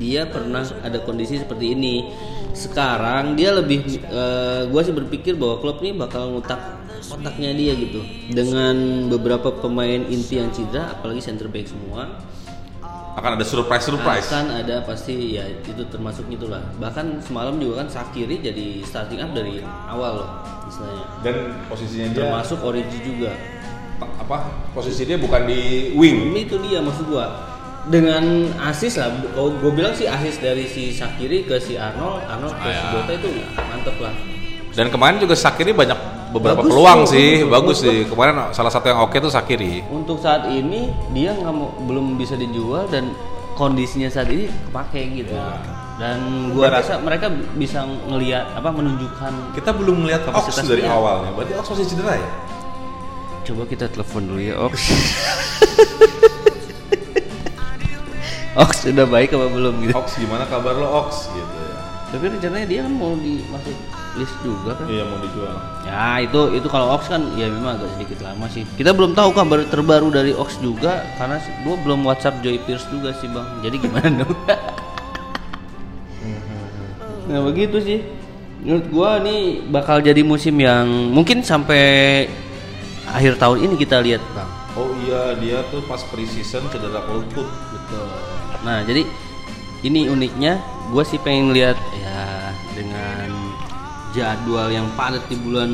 Dia 0.00 0.24
pernah 0.26 0.64
ada 0.80 0.98
kondisi 1.04 1.36
seperti 1.36 1.76
ini. 1.76 2.08
Sekarang 2.56 3.36
dia 3.36 3.52
lebih 3.52 3.84
eh, 4.00 4.62
gua 4.72 4.80
sih 4.80 4.96
berpikir 4.96 5.36
bahwa 5.36 5.60
klub 5.60 5.78
ini 5.84 5.92
bakal 5.92 6.32
ngutak 6.32 6.58
otaknya 7.04 7.52
dia 7.52 7.76
gitu. 7.76 8.00
Dengan 8.32 9.06
beberapa 9.12 9.52
pemain 9.54 10.02
inti 10.08 10.40
yang 10.40 10.48
cedera 10.50 10.96
apalagi 10.96 11.20
center 11.20 11.52
back 11.52 11.68
semua 11.68 12.16
Akan 13.18 13.34
ada 13.34 13.42
surprise 13.42 13.82
surprise. 13.82 14.30
akan 14.30 14.46
ada 14.56 14.78
pasti 14.80 15.34
ya 15.34 15.42
itu 15.44 15.82
termasuk 15.84 16.30
itulah 16.30 16.62
bahkan 16.78 17.18
semalam 17.18 17.58
juga 17.58 17.82
kan 17.82 17.90
Sakiri 17.90 18.38
jadi 18.38 18.78
starting 18.80 19.18
up 19.18 19.34
dari 19.34 19.58
awal 19.84 20.22
loh 20.22 20.30
istilahnya 20.64 21.04
Dan 21.20 21.36
posisinya 21.66 22.06
dia 22.08 22.18
termasuk 22.22 22.62
Origi 22.62 22.98
juga 23.02 23.34
apa? 23.98 24.46
Posisi 24.70 25.02
dia 25.02 25.18
bukan 25.18 25.42
di 25.44 25.90
wing. 25.92 26.30
ini 26.30 26.46
itu 26.46 26.54
dia 26.62 26.78
maksud 26.78 27.10
gua 27.10 27.26
dengan 27.88 28.22
asis 28.62 28.94
lah 28.94 29.08
gue 29.34 29.72
bilang 29.72 29.90
sih 29.90 30.04
asis 30.04 30.38
dari 30.38 30.68
si 30.68 30.92
Sakiri 30.92 31.42
ke 31.42 31.56
si 31.56 31.74
Arnold 31.74 32.22
Arnold 32.22 32.54
ke 32.54 32.68
si 32.68 32.70
Ah, 32.70 32.86
ya. 32.86 32.92
Jota 32.94 33.12
itu 33.16 33.30
mantep 33.56 33.96
lah 33.98 34.14
Dan 34.70 34.86
kemarin 34.88 35.18
juga 35.18 35.34
Sakiri 35.34 35.72
banyak 35.72 35.96
beberapa 36.30 36.60
Bagus 36.60 36.70
peluang 36.70 37.00
tuh, 37.02 37.10
sih, 37.10 37.30
bagus. 37.40 37.50
bagus 37.50 37.78
sih. 37.80 37.98
Kemarin 38.04 38.34
salah 38.50 38.68
satu 38.68 38.86
yang 38.86 39.00
oke 39.00 39.16
tuh 39.16 39.28
Sakiri. 39.28 39.80
untuk 39.88 40.18
saat 40.18 40.46
ini 40.46 40.86
dia 41.10 41.32
nggak 41.32 41.50
mau 41.50 41.72
belum 41.80 42.14
bisa 42.14 42.34
dijual 42.34 42.84
dan 42.86 43.12
kondisinya 43.54 44.06
saat 44.06 44.28
ini 44.28 44.46
kepake 44.46 45.02
gitu 45.16 45.34
dan 45.98 46.18
gua 46.52 46.70
Berarti- 46.70 46.86
rasa 46.86 46.94
mereka 46.98 47.26
bisa 47.54 47.82
ngelihat 47.82 48.54
apa 48.54 48.70
menunjukkan 48.70 49.32
Kita 49.52 49.70
belum 49.72 49.96
melihat 50.00 50.22
Ox 50.24 50.46
Kapasitas 50.46 50.68
dari 50.68 50.82
dia. 50.82 50.92
awalnya. 50.92 51.30
Berarti 51.32 51.52
Ox 51.54 51.66
masih 51.68 51.86
cedera 51.86 52.14
ya? 52.14 52.28
Coba 53.42 53.62
kita 53.64 53.88
telepon 53.88 54.22
dulu 54.24 54.38
ya, 54.38 54.54
Ox. 54.58 54.74
Ox 58.58 58.70
sudah 58.84 59.06
baik 59.06 59.30
apa 59.32 59.46
belum 59.48 59.74
gitu? 59.82 59.94
Ox 59.94 60.08
gimana 60.14 60.42
kabar 60.44 60.74
lo 60.74 60.86
Ox 61.00 61.30
gitu 61.30 61.46
ya. 61.48 61.57
Tapi 62.08 62.24
rencananya 62.24 62.66
dia 62.66 62.80
kan 62.88 62.92
mau 62.96 63.12
dimasuk 63.20 63.76
list 64.16 64.36
juga 64.40 64.72
kan? 64.80 64.88
Iya 64.88 65.04
mau 65.04 65.20
dijual. 65.20 65.56
Ya 65.84 66.24
itu 66.24 66.40
itu 66.56 66.68
kalau 66.72 66.96
Ox 66.96 67.12
kan 67.12 67.20
ya 67.36 67.52
memang 67.52 67.76
agak 67.76 67.92
sedikit 67.96 68.24
lama 68.24 68.48
sih. 68.48 68.64
Kita 68.80 68.96
belum 68.96 69.12
tahu 69.12 69.36
kabar 69.36 69.60
terbaru 69.68 70.08
dari 70.08 70.32
Ox 70.32 70.56
juga 70.64 71.04
karena 71.20 71.36
gua 71.62 71.76
belum 71.84 72.00
WhatsApp 72.08 72.40
Joy 72.40 72.56
Pierce 72.64 72.88
juga 72.88 73.12
sih 73.20 73.28
bang. 73.28 73.48
Jadi 73.60 73.76
gimana 73.76 74.08
dong? 74.24 74.32
nah 77.28 77.40
begitu 77.44 77.76
sih. 77.84 78.00
Menurut 78.64 78.86
gua 78.88 79.10
nih 79.20 79.68
bakal 79.68 80.00
jadi 80.00 80.24
musim 80.24 80.56
yang 80.56 80.88
mungkin 81.12 81.44
sampai 81.44 82.26
akhir 83.04 83.36
tahun 83.36 83.68
ini 83.68 83.74
kita 83.76 84.00
lihat 84.00 84.24
bang. 84.32 84.50
Oh 84.78 84.94
iya 85.04 85.36
dia 85.36 85.60
tuh 85.68 85.84
pas 85.84 86.00
pre-season 86.08 86.64
cedera 86.72 87.04
lutut. 87.04 87.44
Betul. 87.46 88.06
Nah, 88.62 88.82
jadi 88.82 89.06
ini 89.86 90.10
uniknya 90.10 90.58
gue 90.90 91.04
sih 91.06 91.20
pengen 91.22 91.54
lihat 91.54 91.78
jadwal 94.18 94.66
yang 94.68 94.90
padat 94.92 95.22
di 95.26 95.38
bulan 95.38 95.70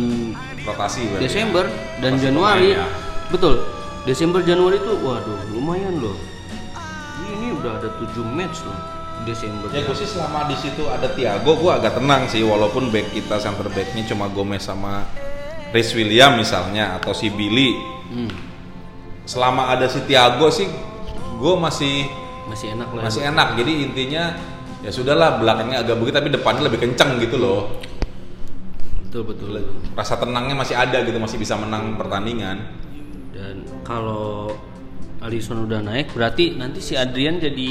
Rotasi 0.60 1.08
berarti. 1.08 1.22
Desember 1.24 1.64
dan 1.98 2.12
Masih 2.14 2.24
Januari. 2.28 2.68
pemain 2.68 2.84
ya. 2.84 2.86
Betul. 3.28 3.54
Desember 4.04 4.40
Januari 4.40 4.76
itu 4.76 4.92
waduh 5.00 5.40
lumayan 5.50 5.96
loh. 5.96 6.16
Ini 7.24 7.56
udah 7.56 7.80
ada 7.80 7.88
7 7.96 8.20
match 8.22 8.60
loh 8.62 8.76
Desember. 9.24 9.72
Ya 9.72 9.80
gue 9.80 9.96
sih 9.96 10.04
selama 10.04 10.44
di 10.44 10.56
situ 10.56 10.84
ada 10.84 11.08
Thiago 11.08 11.56
gue 11.56 11.72
agak 11.72 11.96
tenang 11.96 12.28
sih 12.28 12.44
walaupun 12.44 12.92
back 12.92 13.08
kita 13.10 13.40
center 13.40 13.66
backnya 13.66 14.04
cuma 14.04 14.28
Gomez 14.28 14.60
sama 14.60 15.08
Rhys 15.72 15.96
William 15.96 16.36
misalnya 16.36 17.00
atau 17.00 17.16
si 17.16 17.32
Billy. 17.32 17.72
Hmm, 18.06 18.28
Selama 19.24 19.72
ada 19.72 19.88
si 19.88 20.04
Thiago 20.04 20.52
sih 20.52 20.68
gue 21.34 21.54
masih 21.56 22.04
masih 22.44 22.76
enak 22.76 22.88
lah. 22.92 23.02
masih 23.02 23.22
enak. 23.24 23.48
Jadi 23.56 23.72
intinya 23.82 24.36
ya 24.84 24.92
sudahlah 24.92 25.40
belakangnya 25.40 25.80
agak 25.80 25.96
begitu 25.96 26.14
tapi 26.14 26.28
depannya 26.28 26.62
lebih 26.68 26.84
kenceng 26.84 27.16
gitu 27.16 27.40
loh. 27.40 27.72
Betul 29.14 29.30
betul. 29.30 29.62
Rasa 29.94 30.18
tenangnya 30.18 30.58
masih 30.58 30.74
ada 30.74 30.98
gitu 31.06 31.14
masih 31.22 31.38
bisa 31.38 31.54
menang 31.54 31.94
pertandingan. 31.94 32.66
Dan 33.30 33.62
kalau 33.86 34.50
Alisson 35.22 35.70
udah 35.70 35.78
naik 35.86 36.10
berarti 36.10 36.58
nanti 36.58 36.82
si 36.82 36.98
Adrian 36.98 37.38
jadi 37.38 37.70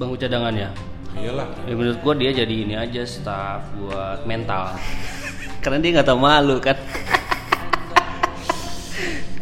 bangku 0.00 0.16
cadangan 0.16 0.56
ya. 0.56 0.72
Iyalah. 1.20 1.68
Ya 1.68 1.76
menurut 1.76 2.00
gua 2.00 2.16
dia 2.16 2.32
jadi 2.32 2.64
ini 2.64 2.80
aja 2.80 3.04
staff 3.04 3.76
buat 3.76 4.24
mental. 4.24 4.72
Karena 5.60 5.84
dia 5.84 6.00
nggak 6.00 6.08
tahu 6.08 6.16
malu 6.24 6.56
kan. 6.56 6.80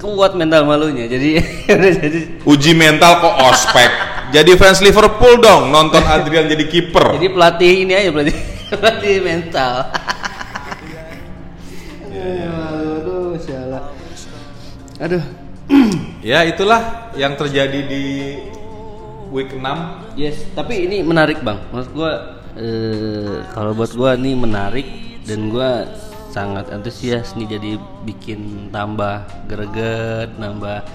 kuat 0.02 0.34
mental 0.34 0.66
malunya. 0.66 1.06
Jadi 1.06 1.38
jadi 2.02 2.42
Uji 2.42 2.74
mental 2.74 3.22
kok 3.22 3.34
ospek. 3.46 3.90
jadi 4.34 4.58
fans 4.58 4.82
Liverpool 4.82 5.38
dong 5.38 5.70
nonton 5.70 6.02
Adrian 6.02 6.50
jadi 6.50 6.66
kiper. 6.66 7.14
jadi 7.14 7.30
pelatih 7.30 7.72
ini 7.86 7.92
aja 7.94 8.10
pelatih 8.10 8.34
pelatih 8.74 9.16
mental. 9.22 9.86
Aduh. 15.02 15.22
Ya 16.22 16.46
itulah 16.46 17.10
yang 17.18 17.34
terjadi 17.34 17.82
di 17.82 18.04
week 19.34 19.50
6 19.50 20.14
Yes, 20.14 20.46
tapi 20.54 20.86
ini 20.86 21.02
menarik 21.02 21.42
bang. 21.42 21.58
Maksud 21.74 21.98
gua 21.98 22.38
eh, 22.54 23.42
kalau 23.50 23.74
buat 23.74 23.90
gua 23.90 24.14
nih 24.14 24.38
menarik 24.38 24.86
dan 25.26 25.50
gua 25.50 25.82
sangat 26.30 26.70
antusias 26.70 27.34
nih 27.34 27.58
jadi 27.58 27.70
bikin 28.06 28.70
tambah 28.70 29.26
greget, 29.50 30.30
nambah 30.38 30.86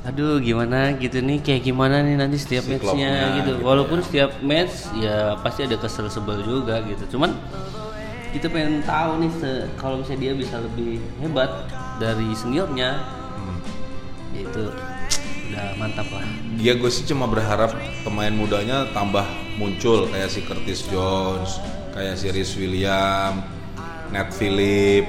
aduh 0.00 0.40
gimana 0.44 0.92
gitu 1.00 1.24
nih 1.24 1.40
kayak 1.40 1.64
gimana 1.64 2.04
nih 2.04 2.20
nanti 2.20 2.36
setiap 2.36 2.68
Si 2.68 2.76
matchnya 2.76 3.40
gitu. 3.40 3.56
gitu 3.56 3.64
Walaupun 3.64 4.04
setiap 4.04 4.44
match 4.44 4.92
ya 5.00 5.40
pasti 5.40 5.64
ada 5.64 5.80
kesel 5.80 6.12
sebel 6.12 6.44
juga 6.44 6.84
gitu. 6.84 7.16
Cuman 7.16 7.32
kita 8.36 8.52
pengen 8.52 8.84
tahu 8.84 9.24
nih 9.24 9.32
kalau 9.80 10.04
misalnya 10.04 10.20
dia 10.20 10.32
bisa 10.36 10.60
lebih 10.60 11.00
hebat 11.24 11.48
dari 11.96 12.28
seniornya 12.36 13.19
itu 14.34 14.64
udah 15.50 15.66
mantap 15.74 16.06
lah. 16.14 16.22
Ya 16.62 16.78
gue 16.78 16.90
sih 16.92 17.02
cuma 17.08 17.26
berharap 17.26 17.74
pemain 18.06 18.30
mudanya 18.30 18.86
tambah 18.94 19.26
muncul 19.58 20.06
kayak 20.08 20.30
si 20.30 20.46
Curtis 20.46 20.86
Jones, 20.86 21.58
kayak 21.90 22.14
si 22.14 22.30
Rhys 22.30 22.54
William, 22.54 23.42
Nat 24.14 24.30
Phillip, 24.30 25.06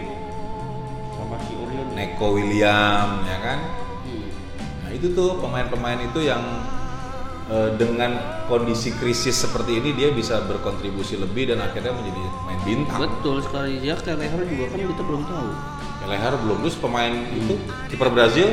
Sama 1.13 1.37
si 1.45 1.53
Orion. 1.53 1.87
Neko 1.93 2.27
William, 2.33 3.21
ya 3.25 3.37
kan? 3.41 3.59
Nah 4.85 4.91
itu 4.91 5.13
tuh 5.13 5.37
pemain-pemain 5.37 6.01
itu 6.01 6.25
yang 6.25 6.41
eh, 7.53 7.69
dengan 7.77 8.17
kondisi 8.49 8.91
krisis 8.97 9.37
seperti 9.45 9.77
ini 9.77 9.93
dia 9.93 10.09
bisa 10.09 10.41
berkontribusi 10.49 11.21
lebih 11.21 11.53
dan 11.53 11.61
akhirnya 11.61 11.93
menjadi 11.93 12.21
pemain 12.41 12.59
bintang. 12.65 12.99
Betul 13.05 13.45
sekali 13.45 13.77
ya 13.85 13.93
Kelleher 13.93 14.41
juga 14.41 14.65
kan 14.73 14.79
kita 14.89 15.03
belum 15.05 15.23
tahu. 15.29 15.49
Leher 16.01 16.33
belum 16.33 16.65
terus 16.65 16.77
pemain 16.81 17.13
itu 17.13 17.53
kiper 17.93 18.09
Brazil 18.09 18.49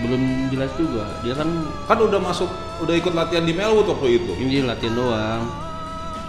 Belum 0.00 0.20
jelas 0.48 0.72
juga. 0.74 1.04
Dia 1.20 1.34
kan 1.34 1.48
kan 1.84 1.98
udah 1.98 2.16
masuk 2.18 2.48
udah 2.80 2.94
ikut 2.94 3.12
latihan 3.12 3.44
di 3.44 3.52
Melwood 3.52 3.86
waktu 3.86 4.08
itu. 4.16 4.32
ini 4.34 4.64
latihan 4.64 4.94
doang. 4.94 5.44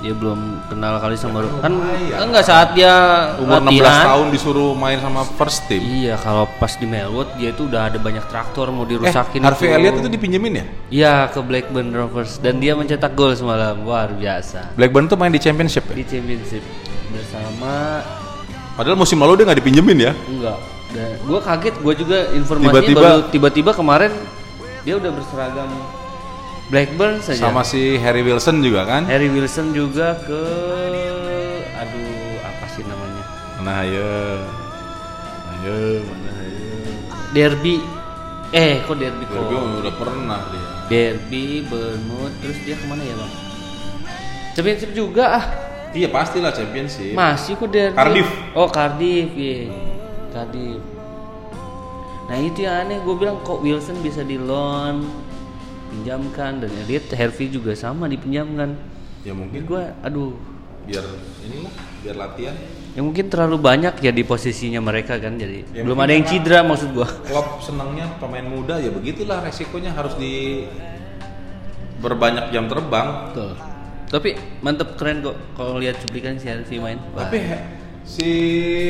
Dia 0.01 0.17
belum 0.17 0.65
kenal 0.65 0.97
kali 0.97 1.13
sama 1.13 1.45
kan 1.61 1.69
lumayan. 1.69 2.25
enggak 2.25 2.41
saat 2.41 2.73
dia 2.73 2.89
Umur 3.37 3.61
16 3.61 3.69
latihan. 3.69 4.01
tahun 4.09 4.25
disuruh 4.33 4.73
main 4.73 4.97
sama 4.97 5.21
first 5.37 5.61
team. 5.69 5.77
Iya, 5.79 6.17
kalau 6.17 6.49
pas 6.57 6.73
di 6.73 6.89
Melwood 6.89 7.29
dia 7.37 7.53
itu 7.53 7.69
udah 7.69 7.85
ada 7.85 8.01
banyak 8.01 8.25
traktor 8.25 8.73
mau 8.73 8.81
Eh, 8.83 8.97
dirusakin 8.97 9.45
Harvey 9.45 9.69
Elliott 9.69 10.01
itu 10.01 10.09
dipinjemin 10.09 10.53
ya? 10.57 10.65
Iya, 10.89 11.13
ke 11.29 11.37
Blackburn 11.39 11.93
Rovers 11.93 12.41
dan 12.41 12.57
dia 12.57 12.73
mencetak 12.73 13.13
gol 13.13 13.37
semalam. 13.37 13.77
Luar 13.77 14.09
biasa. 14.11 14.73
Blackburn 14.73 15.05
tuh 15.05 15.15
main 15.15 15.29
di 15.29 15.37
championship 15.37 15.85
ya? 15.85 15.93
Di 15.93 16.03
championship 16.03 16.65
bersama 17.07 18.01
Padahal 18.73 18.97
musim 18.97 19.15
lalu 19.15 19.37
dia 19.37 19.45
nggak 19.45 19.59
dipinjemin 19.61 19.97
ya? 20.01 20.11
enggak. 20.25 20.57
Dan 20.91 21.15
gua 21.23 21.39
kaget, 21.39 21.75
gua 21.77 21.93
juga 21.93 22.17
informasinya 22.31 22.83
Tiba-tiba- 22.83 23.01
baru 23.01 23.21
tiba-tiba 23.29 23.71
kemarin 23.71 24.11
dia 24.81 24.95
udah 24.95 25.09
berseragam 25.09 25.69
Blackburn 26.67 27.19
saja. 27.19 27.41
Sama 27.41 27.61
si 27.61 27.95
Harry 27.97 28.21
Wilson 28.21 28.59
juga 28.59 28.83
kan? 28.83 29.03
Harry 29.05 29.27
Wilson 29.27 29.71
juga 29.71 30.15
ke 30.17 30.41
aduh 31.73 32.11
apa 32.41 32.65
sih 32.69 32.83
namanya 32.83 33.23
Mana 33.57 33.71
ayo. 33.81 34.11
Ayo, 35.53 35.75
mana 36.01 36.31
ayo. 36.33 36.63
Derby 37.31 37.75
eh 38.51 38.83
kok 38.83 38.95
Derby 38.95 39.23
kok 39.23 39.35
Derby 39.37 39.55
udah 39.79 39.93
pernah 39.93 40.39
dia. 40.49 40.65
Derby 40.89 41.43
Bournemouth 41.63 42.35
terus 42.37 42.57
dia 42.61 42.75
ke 42.75 42.83
mana 42.83 42.99
ya 43.01 43.13
bang 43.13 43.31
Championship 44.51 44.91
juga 44.91 45.25
ah 45.33 45.45
Iya 45.91 46.07
pastilah 46.07 46.49
championship. 46.49 47.11
masih 47.13 47.53
kok 47.53 47.67
Derby 47.67 47.95
Cardiff. 47.95 48.27
oh 48.53 48.67
Cardiff 48.67 49.27
iya 49.33 49.67
Cardiff 50.31 50.81
nah 52.31 52.37
itu 52.39 52.63
yang 52.63 52.87
aneh 52.87 53.03
gue 53.03 53.15
bilang 53.19 53.43
kok 53.43 53.59
Wilson 53.59 53.99
bisa 53.99 54.23
di 54.23 54.39
loan 54.39 55.03
pinjamkan 55.91 56.63
dan 56.63 56.71
Elliot 56.87 57.11
Harvey 57.11 57.51
juga 57.51 57.75
sama 57.75 58.07
dipinjamkan 58.07 58.73
Ya 59.21 59.37
mungkin 59.37 59.69
gue 59.69 59.83
aduh 60.01 60.33
biar 60.81 61.05
inilah, 61.45 61.73
biar 62.01 62.15
latihan. 62.17 62.55
Ya 62.91 63.01
mungkin 63.05 63.29
terlalu 63.31 63.57
banyak 63.61 64.01
ya 64.01 64.11
di 64.11 64.23
posisinya 64.25 64.81
mereka 64.83 65.15
kan 65.21 65.37
jadi 65.37 65.63
Ya, 65.71 65.85
belum 65.85 65.95
ada 66.01 66.11
yang 66.11 66.25
cedera 66.27 66.65
maksud 66.65 66.91
gua. 66.91 67.07
Klopp 67.23 67.63
senangnya 67.63 68.09
pemain 68.19 68.43
muda 68.43 68.81
ya 68.81 68.91
begitulah 68.91 69.45
resikonya 69.45 69.95
harus 69.95 70.17
di 70.17 70.65
berbanyak 72.01 72.49
jam 72.51 72.65
terbang. 72.65 73.31
Betul. 73.31 73.51
Tapi 74.11 74.29
mantep 74.59 74.99
keren 74.99 75.23
kok 75.23 75.37
kalau 75.55 75.79
lihat 75.79 76.01
cuplikan 76.03 76.35
si 76.35 76.49
Harvey 76.51 76.81
main. 76.81 76.99
Tapi 77.15 77.39
si 78.03 78.29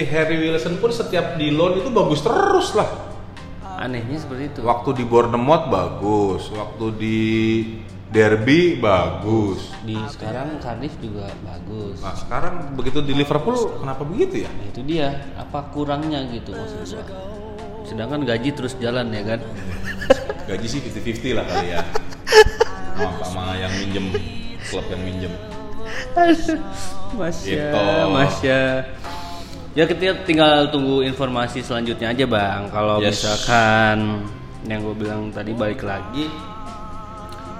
Harry 0.08 0.38
Wilson 0.40 0.80
pun 0.80 0.90
setiap 0.90 1.36
di 1.36 1.52
loan 1.52 1.80
itu 1.80 1.90
bagus 1.90 2.22
terus 2.22 2.74
lah. 2.74 2.90
anehnya 3.82 4.22
seperti 4.22 4.54
itu. 4.54 4.60
Waktu 4.62 4.90
di 4.94 5.04
Bournemouth 5.10 5.66
bagus, 5.74 6.54
waktu 6.54 6.86
di 7.02 7.20
Derby 8.12 8.78
bagus. 8.78 9.74
Di 9.82 9.98
sekarang 10.12 10.62
Cardiff 10.62 10.94
juga 11.02 11.26
bagus. 11.42 11.98
Nah 12.04 12.14
sekarang 12.14 12.78
begitu 12.78 13.02
di 13.02 13.18
Liverpool 13.18 13.82
kenapa 13.82 14.06
begitu 14.06 14.46
ya? 14.46 14.50
Nah, 14.54 14.70
itu 14.70 14.82
dia 14.86 15.34
apa 15.34 15.72
kurangnya 15.74 16.22
gitu 16.30 16.54
maksud 16.54 16.86
gua. 16.94 17.06
Sedangkan 17.82 18.22
gaji 18.22 18.54
terus 18.54 18.78
jalan 18.78 19.10
ya 19.10 19.24
kan. 19.26 19.40
Gaji 20.52 20.68
sih 20.68 20.82
50-50 20.84 21.38
lah 21.38 21.46
kali 21.48 21.68
ya. 21.72 21.82
Sama, 22.92 23.24
sama 23.24 23.44
yang 23.56 23.72
minjem, 23.80 24.06
klub 24.68 24.86
yang 24.92 25.02
minjem. 25.02 25.34
Masya, 26.12 27.48
Gitu. 27.48 27.86
Masya. 28.12 28.62
Ya 29.72 29.88
kita 29.88 30.28
tinggal 30.28 30.68
tunggu 30.68 31.00
informasi 31.00 31.64
selanjutnya 31.64 32.12
aja 32.12 32.26
bang. 32.28 32.68
Kalau 32.68 33.00
Yes. 33.00 33.24
misalkan 33.24 34.28
yang 34.68 34.84
gue 34.84 34.96
bilang 35.00 35.32
tadi 35.32 35.56
balik 35.56 35.80
lagi, 35.88 36.28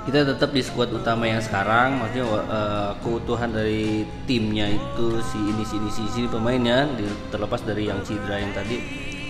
kita 0.04 0.28
tetap 0.28 0.52
di 0.52 0.60
skuad 0.60 0.92
utama 0.92 1.24
yang 1.24 1.40
sekarang. 1.40 2.04
Maksudnya 2.04 2.26
eh, 2.52 2.92
keutuhan 3.00 3.56
dari 3.56 4.04
timnya 4.28 4.68
itu 4.68 5.24
si 5.24 5.40
ini 5.40 5.64
si 5.64 5.80
ini 5.80 5.88
si 5.88 6.04
ini 6.20 6.28
pemainnya, 6.28 6.84
terlepas 7.32 7.64
dari 7.64 7.88
yang 7.88 8.04
cedera 8.04 8.44
yang 8.44 8.52
tadi. 8.52 8.76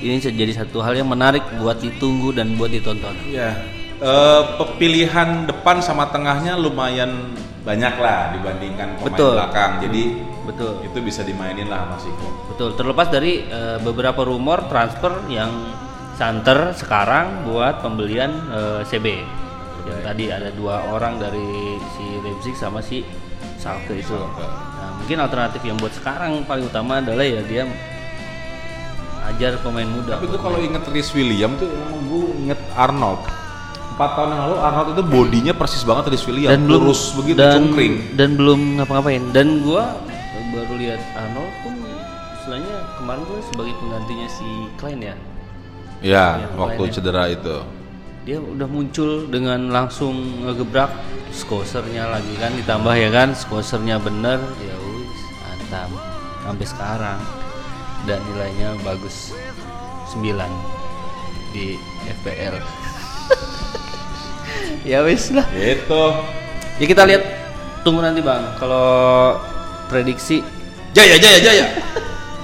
Ini 0.01 0.17
jadi 0.17 0.65
satu 0.65 0.81
hal 0.81 0.97
yang 0.97 1.05
menarik 1.05 1.45
buat 1.61 1.77
ditunggu 1.77 2.33
dan 2.33 2.57
buat 2.57 2.73
ditonton. 2.73 3.13
Ya, 3.29 3.61
eh, 4.01 4.41
pilihan 4.81 5.45
depan 5.45 5.85
sama 5.85 6.09
tengahnya 6.09 6.57
lumayan 6.57 7.29
banyak 7.61 7.93
lah 8.01 8.33
dibandingkan 8.33 8.97
pemain 8.97 9.05
Betul. 9.05 9.37
belakang. 9.37 9.71
Jadi 9.85 10.03
Betul. 10.51 10.73
itu 10.83 10.97
bisa 10.99 11.21
dimainin 11.23 11.71
lah 11.71 11.87
Mas 11.87 12.03
Iko. 12.03 12.27
Betul, 12.53 12.69
terlepas 12.75 13.07
dari 13.07 13.43
eh, 13.47 13.77
beberapa 13.79 14.27
rumor 14.27 14.67
transfer 14.67 15.23
yang 15.31 15.49
santer 16.19 16.75
sekarang 16.77 17.47
buat 17.47 17.81
pembelian 17.81 18.31
eh, 18.51 18.81
CB. 18.85 19.07
Yang 19.81 20.01
tadi 20.05 20.23
ada 20.29 20.49
dua 20.53 20.85
orang 20.93 21.17
dari 21.17 21.79
si 21.97 22.05
Leipzig 22.21 22.53
sama 22.53 22.83
si 22.85 23.01
Schalke 23.57 23.97
itu. 23.97 24.13
Schalke. 24.13 24.45
Nah, 24.45 24.91
mungkin 25.01 25.17
alternatif 25.17 25.61
yang 25.65 25.77
buat 25.81 25.93
sekarang 25.95 26.45
paling 26.45 26.69
utama 26.69 27.01
adalah 27.01 27.25
ya 27.25 27.41
dia 27.41 27.65
ajar 29.31 29.57
pemain 29.61 29.87
muda. 29.87 30.17
Tapi 30.17 30.27
gue 30.29 30.39
kalau 30.41 30.59
inget 30.59 30.83
Rhys 30.89 31.09
William 31.15 31.55
tuh 31.57 31.69
emang 31.69 32.01
gue 32.09 32.25
inget 32.45 32.59
Arnold. 32.75 33.21
Empat 33.91 34.09
tahun 34.17 34.29
yang 34.33 34.41
lalu 34.49 34.57
Arnold 34.61 34.89
itu 34.97 35.03
bodinya 35.05 35.53
persis 35.53 35.83
banget 35.85 36.03
Rhys 36.15 36.25
William, 36.25 36.49
dan 36.53 36.61
belum 36.65 36.81
lurus 36.89 37.01
begitu 37.13 37.37
dan, 37.37 37.53
cungkring. 37.59 37.93
dan 38.17 38.29
belum 38.33 38.59
ngapa-ngapain. 38.79 39.23
Dan 39.29 39.47
gua 39.61 39.83
baru 40.61 40.73
lihat 40.77 41.01
Arnold 41.13 41.53
pun 41.61 41.73
istilahnya 42.35 42.75
kemarin 42.95 43.21
tuh 43.23 43.37
sebagai 43.43 43.73
penggantinya 43.77 44.27
si 44.27 44.47
Klein 44.75 44.99
ya. 44.99 45.15
Ya, 46.01 46.25
Yang 46.41 46.53
waktu 46.57 46.81
lainnya. 46.81 46.95
cedera 46.95 47.23
itu. 47.27 47.57
dia 48.21 48.37
udah 48.37 48.65
muncul 48.65 49.09
dengan 49.27 49.69
langsung 49.69 50.13
ngegebrak 50.41 50.93
skosernya 51.33 52.05
lagi 52.07 52.37
kan 52.37 52.53
ditambah 52.53 52.93
ya 52.93 53.09
kan 53.09 53.33
skosernya 53.33 53.97
bener 53.97 54.37
ya 54.61 54.75
wis 54.77 55.17
antam 55.43 55.89
sampai 56.39 56.67
sekarang 56.67 57.19
dan 58.05 58.21
nilainya 58.23 58.77
bagus 58.81 59.33
9 60.13 60.21
di 61.49 61.81
FPL 62.13 62.61
ya 64.85 65.01
wis 65.01 65.33
lah 65.33 65.45
Gitu. 65.51 66.03
ya 66.77 66.85
kita 66.85 67.03
lihat 67.05 67.23
tunggu 67.81 68.01
nanti 68.01 68.21
bang 68.21 68.53
kalau 68.57 69.33
prediksi 69.91 70.39
Jaya, 70.91 71.15
jaya, 71.19 71.39
jaya. 71.39 71.65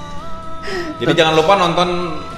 Jadi 1.00 1.12
jangan 1.16 1.36
lupa 1.36 1.56
nonton 1.56 1.90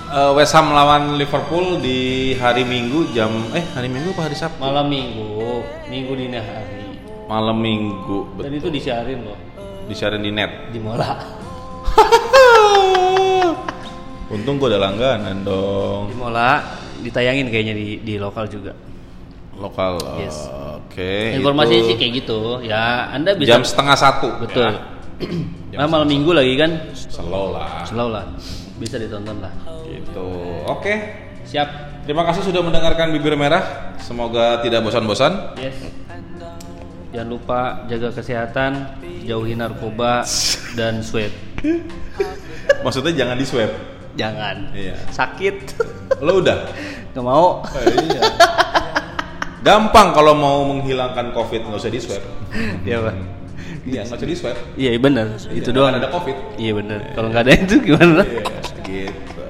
eh, 0.09 0.31
West 0.33 0.53
Ham 0.53 0.69
lawan 0.69 1.17
Liverpool 1.17 1.77
di 1.77 2.33
hari 2.33 2.61
Minggu 2.61 3.09
jam 3.09 3.29
eh 3.53 3.65
hari 3.73 3.89
Minggu 3.89 4.13
apa 4.13 4.21
hari 4.25 4.37
Sabtu? 4.37 4.61
malam 4.61 4.85
minggu 4.85 5.65
minggu 5.89 6.11
dini 6.13 6.37
hari 6.37 6.85
Malam 7.25 7.57
Minggu. 7.61 8.41
dan 8.41 8.53
itu 8.53 8.69
disiarin 8.69 9.21
loh 9.21 9.37
Disiarin 9.85 10.21
di 10.21 10.29
net. 10.29 10.69
di 10.69 10.77
mola 10.81 11.13
Untung 14.29 14.61
gue 14.61 14.69
ada 14.69 14.77
langganan 14.77 15.41
dong. 15.41 16.09
di 16.09 16.13
mola 16.13 16.61
ditayangin 17.01 17.49
kayaknya 17.49 17.73
di 17.73 17.97
di 17.97 18.13
lokal 18.21 18.45
juga. 18.45 18.77
Lokal. 19.57 19.97
Yes. 20.21 20.45
Oke. 20.77 21.33
Informasinya 21.33 21.81
itu 21.81 21.89
sih 21.89 21.95
kayak 21.97 22.13
gitu. 22.21 22.61
Ya, 22.61 23.09
Anda 23.09 23.33
bisa 23.33 23.57
jam 23.57 23.65
setengah 23.65 23.97
satu. 23.97 24.29
betul. 24.37 24.69
Ya. 24.69 24.77
Nah, 25.75 25.87
malam 25.93 26.07
minggu 26.07 26.31
lagi 26.31 26.55
kan, 26.55 26.71
Slow 26.95 27.51
lah. 27.51 27.83
slow 27.83 28.07
lah. 28.07 28.25
Bisa 28.79 28.95
ditonton 28.95 29.43
lah. 29.43 29.51
Gitu. 29.83 30.27
Oke. 30.65 30.93
Siap. 31.43 31.67
Terima 32.07 32.23
kasih 32.25 32.41
sudah 32.47 32.63
mendengarkan 32.63 33.11
bibir 33.11 33.35
merah. 33.35 33.93
Semoga 33.99 34.63
tidak 34.63 34.81
bosan-bosan. 34.81 35.59
Yes. 35.59 35.77
Jangan 37.09 37.29
lupa 37.29 37.59
jaga 37.89 38.13
kesehatan, 38.13 39.01
jauhi 39.25 39.57
narkoba 39.57 40.23
dan 40.77 41.01
sweat. 41.01 41.33
Maksudnya 42.85 43.25
jangan 43.25 43.35
di 43.35 43.45
swab. 43.45 43.71
Jangan. 44.15 44.71
Iya. 44.71 44.95
Sakit. 45.11 45.55
Lo 46.21 46.39
udah? 46.39 46.69
Gak 47.11 47.25
mau. 47.25 47.65
iya. 47.75 48.21
Gampang 49.59 50.15
kalau 50.15 50.37
mau 50.37 50.63
menghilangkan 50.63 51.35
covid 51.35 51.67
nggak 51.67 51.81
usah 51.81 51.91
di 51.91 51.99
swab. 51.99 52.23
Iya, 52.87 53.03
Pak. 53.03 53.38
Iya 53.89 54.01
nggak 54.05 54.15
usah 54.15 54.27
di 54.27 54.35
swab. 54.37 54.57
Iya, 54.75 54.89
benar. 54.95 55.25
Itu 55.49 55.69
doang. 55.69 55.91
ada 55.91 56.07
covid. 56.07 56.37
Iya, 56.55 56.71
benar. 56.77 56.99
Kalau 57.11 57.27
nggak 57.27 57.43
ada 57.43 57.51
itu 57.57 57.75
gimana? 57.81 58.21
Iya, 58.85 59.09
gitu. 59.09 59.41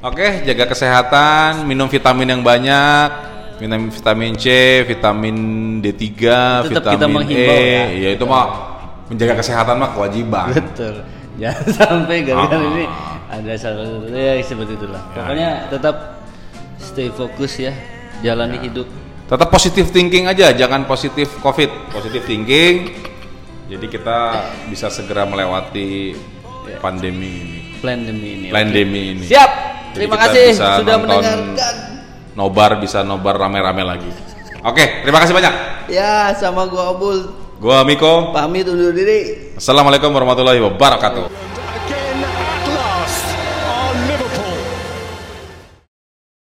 Oke, 0.00 0.26
jaga 0.44 0.64
kesehatan, 0.68 1.64
minum 1.64 1.88
vitamin 1.88 2.28
yang 2.28 2.42
banyak, 2.44 3.08
minum 3.56 3.88
vitamin 3.88 4.36
C, 4.36 4.46
vitamin 4.84 5.36
D3, 5.80 5.96
Tetap 5.96 6.68
vitamin 6.68 6.92
kita 6.92 7.06
menghimbau 7.08 7.56
E. 7.56 7.64
ya. 7.64 7.84
Ya 7.96 8.10
itu 8.12 8.24
mah 8.24 8.44
menjaga 9.08 9.34
kesehatan 9.40 9.80
mah 9.80 9.90
kewajiban. 9.92 10.52
Betul. 10.52 10.94
Jangan 11.40 11.66
sampai 11.66 12.22
gara-gara 12.22 12.62
Ah. 12.62 12.70
ini 12.70 12.84
ada 13.26 13.52
salah 13.58 14.06
ya 14.06 14.38
seperti 14.38 14.76
itulah. 14.76 15.02
Pokoknya 15.10 15.50
tetap 15.66 15.96
stay 16.78 17.08
fokus 17.10 17.58
ya, 17.58 17.72
jalani 18.20 18.60
hidup. 18.60 18.86
Tetap 19.24 19.48
positif 19.48 19.88
thinking 19.88 20.28
aja, 20.28 20.52
jangan 20.52 20.84
positif 20.84 21.32
covid, 21.40 21.66
positif 21.90 22.22
thinking. 22.22 22.92
Jadi 23.64 23.86
kita 23.88 24.18
bisa 24.68 24.92
segera 24.92 25.24
melewati 25.24 26.12
pandemi 26.80 27.32
ini, 27.32 27.60
Plan 27.80 28.00
demi 28.00 28.28
ini. 28.36 28.48
pandemi 28.52 29.00
ini. 29.16 29.24
Siap. 29.24 29.50
Jadi 29.94 30.04
Terima 30.04 30.16
kasih 30.20 30.44
sudah 30.52 30.96
mendengarkan. 31.00 31.38
Nobar 32.34 32.76
bisa 32.76 33.00
nobar 33.00 33.38
rame-rame 33.38 33.82
lagi. 33.86 34.10
Oke, 34.60 35.04
terima 35.06 35.22
kasih 35.22 35.32
banyak. 35.32 35.54
Ya, 35.86 36.32
sama 36.34 36.66
gua 36.66 36.92
Abul 36.92 37.30
Gua 37.60 37.86
Miko. 37.86 38.34
pamit 38.34 38.66
undur 38.66 38.90
diri. 38.90 39.52
Assalamualaikum 39.54 40.10
warahmatullahi 40.10 40.58
wabarakatuh. 40.60 41.43